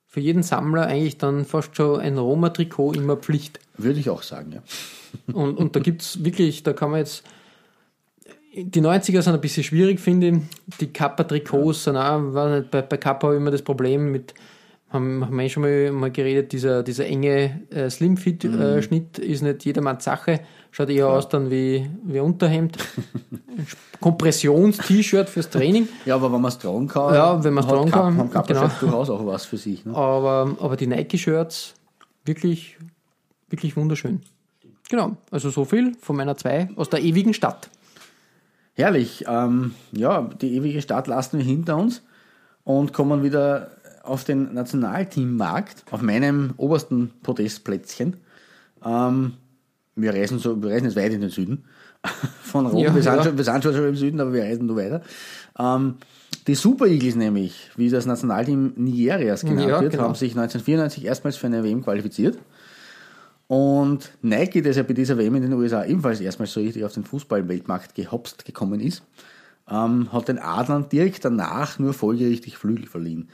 [0.05, 3.61] Für jeden Sammler eigentlich dann fast schon ein Roma-Trikot immer Pflicht.
[3.77, 4.63] Würde ich auch sagen, ja.
[5.33, 7.23] Und, und da gibt's wirklich, da kann man jetzt.
[8.53, 10.77] Die 90er sind ein bisschen schwierig, finde ich.
[10.81, 14.33] Die Kappa-Trikots sind auch, war nicht, bei, bei Kappa habe ich immer das Problem mit,
[14.89, 19.65] haben, haben wir eh schon mal, mal geredet, dieser, dieser enge äh, Slim-Fit-Schnitt ist nicht
[19.65, 20.41] jedermanns Sache.
[20.71, 22.77] Schaut eher aus dann wie, wie Unterhemd.
[23.99, 25.89] Kompressions-T-Shirt fürs Training.
[26.05, 28.69] Ja, aber wenn man es tragen kann, Ja, wenn man's hat tragen kann, haben genau.
[28.79, 29.85] durchaus auch was für sich.
[29.85, 29.95] Ne?
[29.95, 31.73] Aber, aber die Nike-Shirts,
[32.23, 32.77] wirklich,
[33.49, 34.21] wirklich wunderschön.
[34.89, 37.69] Genau, also so viel von meiner zwei aus der ewigen Stadt.
[38.73, 39.25] Herrlich.
[39.27, 42.03] Ähm, ja, die ewige Stadt lassen wir hinter uns
[42.63, 43.71] und kommen wieder
[44.07, 48.17] auf den Nationalteammarkt, auf meinem obersten Podestplätzchen.
[48.85, 49.33] Ähm,
[49.95, 51.65] wir, reisen so, wir reisen jetzt weit in den Süden
[52.43, 52.83] von Rom.
[52.83, 53.23] Ja, wir, sind ja.
[53.23, 55.01] schon, wir sind schon im Süden, aber wir reisen nur weiter.
[55.59, 55.95] Ähm,
[56.47, 60.03] die Super Eagles nämlich, wie das Nationalteam Nigerias genannt Ja, wird, genau.
[60.03, 62.37] haben sich 1994 erstmals für eine WM qualifiziert.
[63.47, 66.93] Und Nike, das ja bei dieser WM in den USA ebenfalls erstmals so richtig auf
[66.93, 69.03] den Fußballweltmarkt gehopst gekommen ist,
[69.69, 73.29] ähm, hat den Adlern direkt danach nur folgerichtig Flügel verliehen.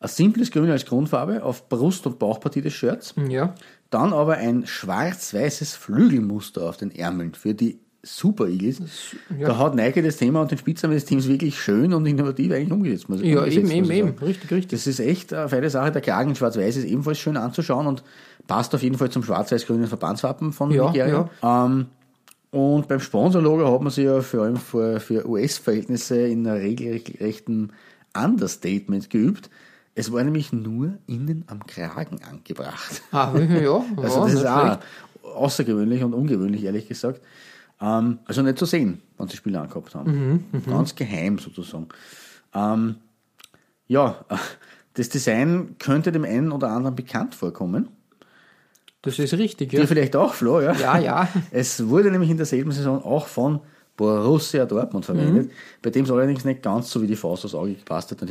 [0.00, 3.54] Ein simples Grün als Grundfarbe auf Brust- und Bauchpartie des Shirts, Ja,
[3.90, 8.80] dann aber ein schwarz-weißes Flügelmuster auf den Ärmeln für die Super Eagles.
[9.40, 12.70] Da hat Nike das Thema und den Spitznamen des Teams wirklich schön und innovativ eigentlich
[12.70, 13.08] umgesetzt.
[13.08, 14.18] muss- ja umgesetzt, eben, eben, muss ich eben.
[14.18, 14.70] Richtig, richtig.
[14.70, 15.90] Das ist echt eine feine Sache.
[15.90, 18.04] Der Kragen in schwarz-weiß ist ebenfalls schön anzuschauen und
[18.46, 21.28] passt auf jeden Fall zum schwarz-weiß-grünen Verbandswappen von Ja, Nigeria.
[21.42, 21.86] Ähm,
[22.52, 27.72] und beim Sponsorlogo hat man sich ja vor allem für, für US-Verhältnisse in einer regelrechten
[28.16, 29.50] Understatement geübt.
[29.98, 33.02] Es war nämlich nur innen am Kragen angebracht.
[33.10, 33.84] Ah, ja.
[33.96, 34.78] Also das ist auch
[35.22, 37.20] außergewöhnlich und ungewöhnlich, ehrlich gesagt.
[37.80, 40.44] Ähm, also nicht zu sehen, wenn sie Spiele angehabt haben.
[40.52, 41.88] Mhm, Ganz geheim sozusagen.
[42.54, 42.96] Ähm,
[43.88, 44.24] ja,
[44.94, 47.88] das Design könnte dem einen oder anderen bekannt vorkommen.
[49.02, 49.80] Das ist richtig, ja.
[49.80, 50.74] Dir vielleicht auch, Flo, ja?
[50.74, 51.28] Ja, ja.
[51.50, 53.60] Es wurde nämlich in derselben Saison auch von
[53.98, 55.50] Borussia Dortmund verwendet,
[55.82, 58.22] bei dem es allerdings nicht ganz so wie die Faust aufs Auge gepasst hat.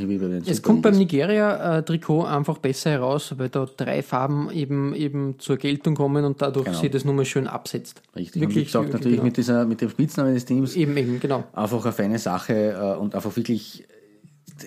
[0.47, 0.97] Es kommt beim.
[0.97, 6.65] Nigeria-Trikot einfach besser heraus, weil da drei Farben eben, eben zur Geltung kommen und dadurch
[6.65, 6.79] Genau.
[6.79, 8.01] sich das nochmal schön absetzt.
[8.15, 9.25] Richtig, und wie gesagt, natürlich genau.
[9.25, 11.43] mit, dieser, mit dem Spitznamen des Teams Eben, eben, genau.
[11.53, 13.85] einfach eine feine Sache äh, und einfach wirklich,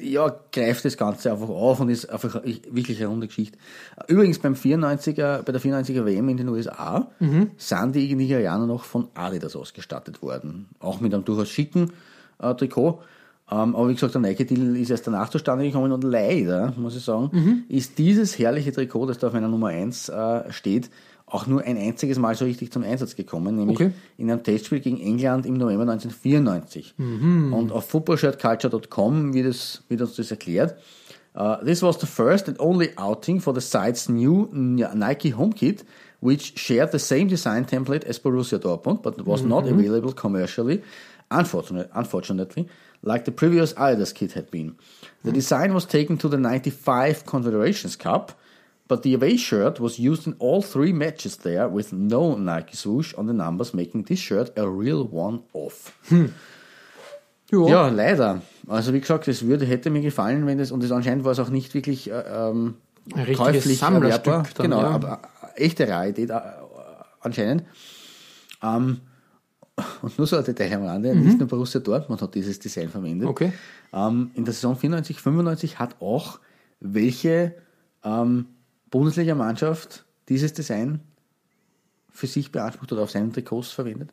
[0.00, 3.58] ja, greift das Ganze einfach auf und ist einfach wirklich eine runde Geschichte.
[4.08, 7.08] Übrigens beim 94er, bei der 94er WM in den USA
[7.56, 10.68] sind die Nigerianer noch von Adidas ausgestattet worden.
[10.80, 11.92] Auch mit einem durchaus schicken
[12.40, 13.00] äh, Trikot.
[13.50, 17.04] Ähm, aber wie gesagt, der Nike-Deal ist erst danach zustande gekommen und leider, muss ich
[17.04, 20.88] sagen, ist dieses herrliche Trikot, das da auf meiner Nummer 1 äh, steht,
[21.30, 23.92] auch nur ein einziges Mal so richtig zum Einsatz gekommen, nämlich Okay.
[24.18, 26.94] in einem Testspiel gegen England im November 1994.
[26.98, 30.76] Und auf footballshirtculture.com wird, es, wird uns das erklärt.
[31.32, 35.84] Uh, this was the first and only outing for the site's new Nike home kit,
[36.20, 40.82] which shared the same design template as Borussia Dortmund, but was not available commercially
[41.30, 42.68] unfortunately, unfortunately,
[43.02, 44.76] like the previous Adidas kit had been.
[45.22, 48.32] The design was taken to the 95 Confederations Cup,
[48.90, 53.14] but the away shirt was used in all three matches there with no Nike swoosh
[53.14, 55.92] on the numbers, making this shirt a real one-off.
[57.52, 57.66] Ja.
[57.68, 58.42] Ja, leider.
[58.68, 61.40] Also wie gesagt, es würde, hätte mir gefallen, wenn es, und es anscheinend war es
[61.40, 62.76] auch nicht wirklich äh, ähm,
[63.12, 64.90] Ein käuflich Sammlerstück dann, genau, ja.
[64.90, 65.22] aber
[65.56, 66.40] äh, echte Rarität äh,
[67.20, 67.64] anscheinend.
[68.62, 69.00] Ähm,
[70.02, 73.26] und nur so ein Detail am Rande, nicht nur Borussia Dortmund hat dieses Design verwendet.
[73.26, 73.30] Mhm.
[73.30, 73.52] Okay.
[73.92, 76.38] Ähm, in der Saison 94, 95 hat auch
[76.78, 77.56] welche
[78.04, 78.46] ähm,
[78.90, 81.00] Bundesliga-Mannschaft dieses Design
[82.10, 84.10] für sich beansprucht oder auf seinen Trikots verwendet?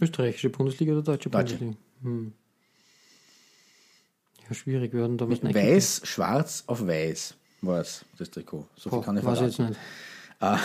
[0.00, 1.56] Österreichische Bundesliga oder deutsche, Deutsche.
[1.56, 1.76] Bundesliga?
[2.02, 2.32] Hm.
[4.48, 8.68] Ja, schwierig werden da was Weiß, schwarz auf weiß war es, das Trikot.
[8.76, 9.44] So viel Boah, kann ich verraten.
[9.44, 9.80] jetzt nicht.
[10.40, 10.56] Äh,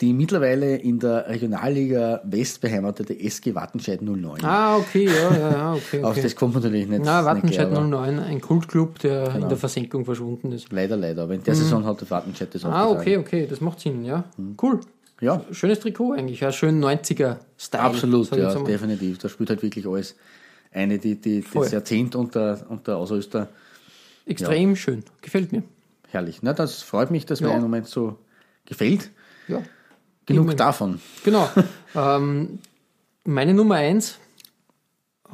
[0.00, 4.44] die mittlerweile in der Regionalliga West beheimatete SG Wattenscheid 09.
[4.44, 6.02] Ah, okay, ja, ja, ja, okay.
[6.02, 6.22] Auf okay.
[6.22, 7.04] das kommt man natürlich nicht.
[7.04, 10.72] Na, nicht Wattenscheid aber 09, ein Kultclub, der in der Versenkung verschwunden ist.
[10.72, 11.22] Leider, leider.
[11.24, 13.20] Aber in der Saison hat der Wattenscheid das Ah, aufgetragen.
[13.20, 14.24] okay, okay, das macht Sinn, ja.
[14.60, 14.80] Cool.
[15.20, 17.82] Ja, Schönes Trikot eigentlich, ja, schön 90er-Style.
[17.82, 19.18] absolut, ja, definitiv.
[19.18, 20.16] Da spielt halt wirklich alles
[20.72, 21.62] eine, die, die Voll.
[21.62, 23.48] das Jahrzehnt unter, unter Ausrüster.
[24.26, 25.62] Extrem schön, gefällt mir.
[26.08, 26.40] Herrlich.
[26.42, 27.48] Na, das freut mich, dass Ja.
[27.48, 28.18] mir im Moment so
[28.66, 29.10] gefällt.
[29.48, 29.62] Ja,
[30.26, 30.56] Genug Eben.
[30.56, 31.00] davon.
[31.24, 31.48] genau.
[31.94, 32.58] ähm,
[33.24, 34.18] meine Nummer 1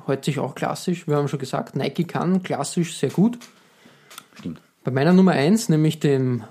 [0.07, 1.07] hält sich auch klassisch.
[1.07, 3.39] Wir haben schon gesagt, Nike kann klassisch sehr gut.
[4.39, 4.61] Stimmt.
[4.83, 6.43] Bei meiner Nummer 1, nämlich dem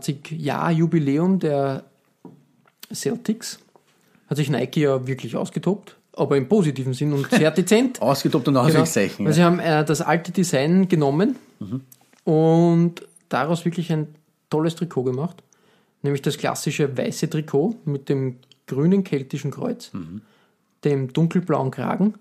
[0.00, 1.84] 125-Jahr-Jubiläum der
[2.92, 3.58] Celtics,
[4.28, 8.00] hat sich Nike ja wirklich ausgetobt, aber im positiven Sinn und sehr dezent.
[8.00, 8.66] Ausgetobt und Genau.
[8.66, 9.26] Ausrufezeichen.
[9.26, 11.36] Weil sie haben äh, das alte Design genommen
[12.24, 14.14] und daraus wirklich ein
[14.48, 15.42] tolles Trikot gemacht.
[16.02, 18.36] Nämlich das klassische weiße Trikot mit dem
[18.66, 19.90] grünen keltischen Kreuz,
[20.84, 22.14] dem dunkelblauen Kragen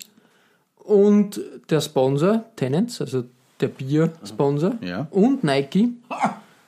[0.77, 3.23] und der Sponsor, Tenants, also
[3.61, 5.07] der Biersponsor Ja.
[5.11, 5.89] und Nike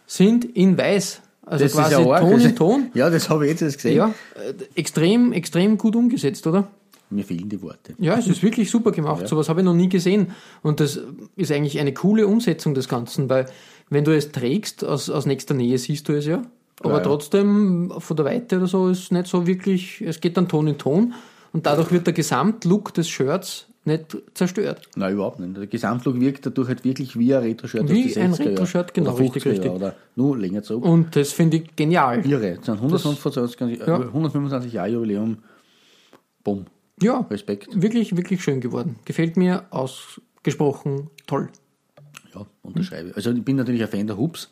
[0.06, 1.22] sind in weiß.
[1.46, 2.20] Also Das quasi ja.
[2.20, 2.92] Ton in Ton.
[2.94, 3.96] Ja, das habe ich jetzt erst gesehen.
[3.98, 4.14] Ja,
[4.76, 6.68] extrem, extrem gut umgesetzt, oder?
[7.10, 7.94] Mir fehlen die Worte.
[7.98, 9.28] Ja, es ist wirklich super gemacht.
[9.28, 10.28] Sowas habe ich noch nie gesehen.
[10.62, 11.00] Und das
[11.36, 13.48] ist eigentlich eine coole Umsetzung des Ganzen, weil
[13.90, 16.44] wenn du es trägst, aus, aus nächster Nähe siehst du es ja.
[16.84, 20.48] Aber Ja, trotzdem, von der Weite oder so, ist nicht so wirklich, es geht dann
[20.48, 21.14] Ton in Ton.
[21.54, 24.88] Und dadurch wird der Gesamtlook des Shirts nicht zerstört.
[24.96, 25.58] Nein, überhaupt nicht.
[25.58, 28.52] Der Gesamtlook wirkt dadurch halt wirklich wie ein Retro-Shirt Wie ein 60er Jahre.
[28.52, 29.72] Retro-Shirt, genau, richtig, 50er Jahre richtig.
[29.72, 30.86] Oder nur länger zurück.
[30.86, 32.26] Und das finde ich genial.
[32.26, 32.56] Irre.
[32.58, 33.96] Das sind 125, Ja.
[34.00, 35.40] 125 Jahre Jubiläum.
[36.44, 36.66] Bumm.
[37.02, 37.70] Ja, Respekt.
[37.82, 38.98] wirklich, wirklich schön geworden.
[39.06, 41.50] Gefällt mir ausgesprochen toll.
[42.36, 43.12] Ja, unterschreibe.
[43.16, 44.50] Also ich bin natürlich ein Fan der Hubs.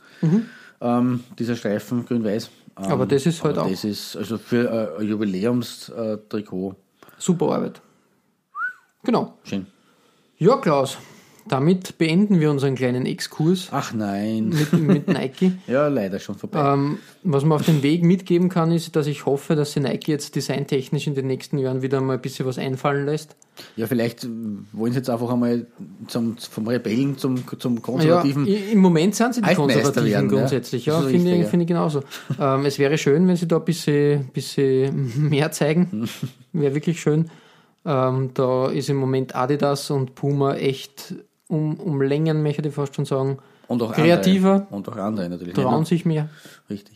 [0.81, 2.49] Ähm, dieser Streifen grün-weiß.
[2.77, 2.85] Ähm.
[2.91, 6.75] Aber das ist halt auch- Das ist also für äh, ein Jubiläumstrikot
[7.17, 7.81] Super Arbeit.
[9.03, 9.33] Genau.
[9.43, 9.65] schön.
[10.37, 10.97] Ja, Klaus,
[11.51, 14.49] damit beenden wir unseren kleinen Exkurs Ach nein.
[14.49, 15.51] mit, mit Nike.
[15.67, 16.73] Ja, leider schon vorbei.
[16.73, 20.07] Ähm, was man auf den Weg mitgeben kann, ist, dass ich hoffe, dass sie Nike
[20.11, 23.35] jetzt designtechnisch in den nächsten Jahren wieder mal ein bisschen was einfallen lässt.
[23.75, 24.27] Ja, vielleicht äh,
[24.71, 25.67] wollen sie jetzt einfach einmal
[26.07, 28.47] zum, vom Rebellen zum, zum Ja, konservativen.
[28.47, 30.37] i- Im Moment sind sie die Konservativen werden, ja.
[30.37, 30.85] grundsätzlich.
[30.85, 31.49] Ja, ist finde richtig, ich, ja.
[31.49, 32.03] finde ich genauso.
[32.39, 36.07] ähm, es wäre schön, wenn sie da ein bisschen, bisschen mehr zeigen.
[36.53, 37.29] wäre wirklich schön.
[37.85, 41.15] Ähm, da ist im Moment Adidas und Puma echt
[41.49, 44.75] um, um Längen, möchte ich fast schon sagen, und auch kreativer, Andere.
[44.75, 45.53] Und auch andere natürlich.
[45.53, 46.29] trauen sich mehr.
[46.69, 46.95] Richtig.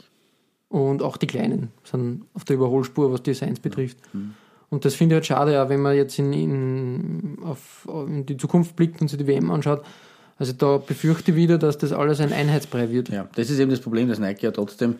[0.69, 3.97] Und auch die Kleinen sind auf der Überholspur, was Designs betrifft.
[4.13, 4.33] Mhm.
[4.69, 8.37] Und das finde ich halt schade, ja, wenn man jetzt in, in, auf, in die
[8.37, 9.83] Zukunft blickt und sich die WM anschaut.
[10.39, 13.09] Also da befürchte ich wieder, dass das alles ein Einheitsbrei wird.
[13.09, 14.95] Ja, das ist eben das Problem, dass Nike ja trotzdem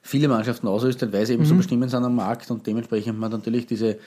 [0.00, 1.58] viele Mannschaften ausrüstet, weil sie eben so Mhm.
[1.58, 3.98] bestimmt sind am Markt und dementsprechend man natürlich diese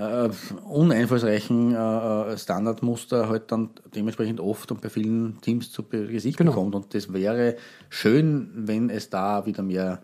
[0.00, 0.30] äh,
[0.68, 6.52] uneinflussreichen äh, Standardmuster halt dann dementsprechend oft und bei vielen Teams zu Gesicht Genau.
[6.52, 6.74] bekommt.
[6.74, 7.56] Und das wäre
[7.88, 10.02] schön, wenn es da wieder mehr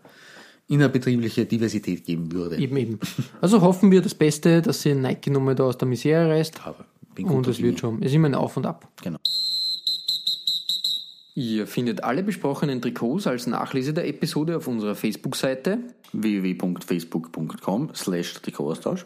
[0.67, 2.57] innerbetriebliche Diversität geben würde.
[2.57, 2.99] Eben, eben.
[3.41, 6.65] Also hoffen wir das Beste, dass sie Nike nochmal da aus der Misere reißt.
[6.65, 6.85] Aber
[7.15, 7.99] bin Und es wird schon.
[8.01, 8.87] Es ist immer ein Auf und Ab.
[9.01, 9.17] Genau.
[11.35, 15.77] Ihr findet alle besprochenen Trikots als Nachlese der Episode auf unserer Facebook-Seite.
[16.11, 19.05] www.facebook.com slash Trikotaustausch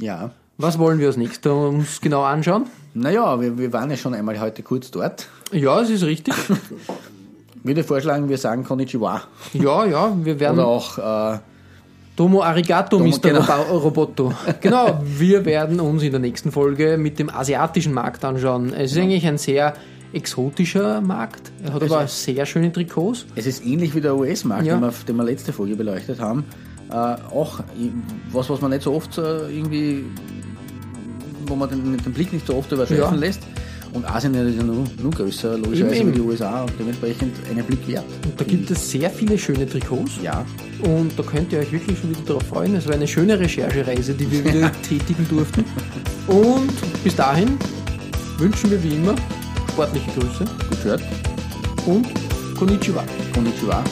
[0.00, 2.66] Ja, Was wollen wir als nächstes uns genau anschauen?
[2.94, 5.28] Naja, wir, wir waren ja schon einmal heute kurz dort.
[5.52, 6.34] Ja, es ist richtig.
[6.48, 9.22] Ich würde vorschlagen, wir sagen Konnichiwa.
[9.52, 10.58] Ja, ja, wir werden.
[10.58, 10.98] Oder auch
[11.34, 11.38] äh,
[12.16, 13.18] Domo Arigato, Domo, Mr.
[13.20, 13.62] genau.
[13.78, 14.32] Roboto.
[14.60, 18.72] Genau, wir werden uns in der nächsten Folge mit dem asiatischen Markt anschauen.
[18.74, 19.74] Es ist eigentlich ein sehr
[20.12, 21.52] exotischer Markt.
[21.64, 23.26] Er hat Also- aber sehr schöne Trikots.
[23.36, 24.74] Es ist ähnlich wie der US-Markt, Ja.
[24.76, 26.44] den, wir, den wir letzte Folge beleuchtet haben.
[26.90, 27.60] Äh, auch
[28.32, 30.04] was, was man nicht so oft äh, irgendwie,
[31.46, 33.20] wo man den, den Blick nicht so oft überschreifen Ja.
[33.26, 33.40] lässt.
[33.92, 36.20] Und Asien ist ja nur, nur größer, logischerweise wie die.
[36.20, 38.04] USA und dementsprechend einen Blick wert.
[38.24, 40.12] Und da gibt es sehr viele schöne Trikots.
[40.22, 40.44] Ja,
[40.84, 42.76] Und da könnt ihr euch wirklich schon wieder darauf freuen.
[42.76, 45.64] Es war eine schöne Recherchereise, die wir wieder tätigen durften.
[46.28, 46.70] Und
[47.02, 47.58] bis dahin
[48.38, 49.16] wünschen wir wie immer
[49.72, 51.02] sportliche Grüße gut gehört.
[51.86, 52.06] und
[52.56, 53.02] Konnichiwa.
[53.34, 53.82] Konnichiwa.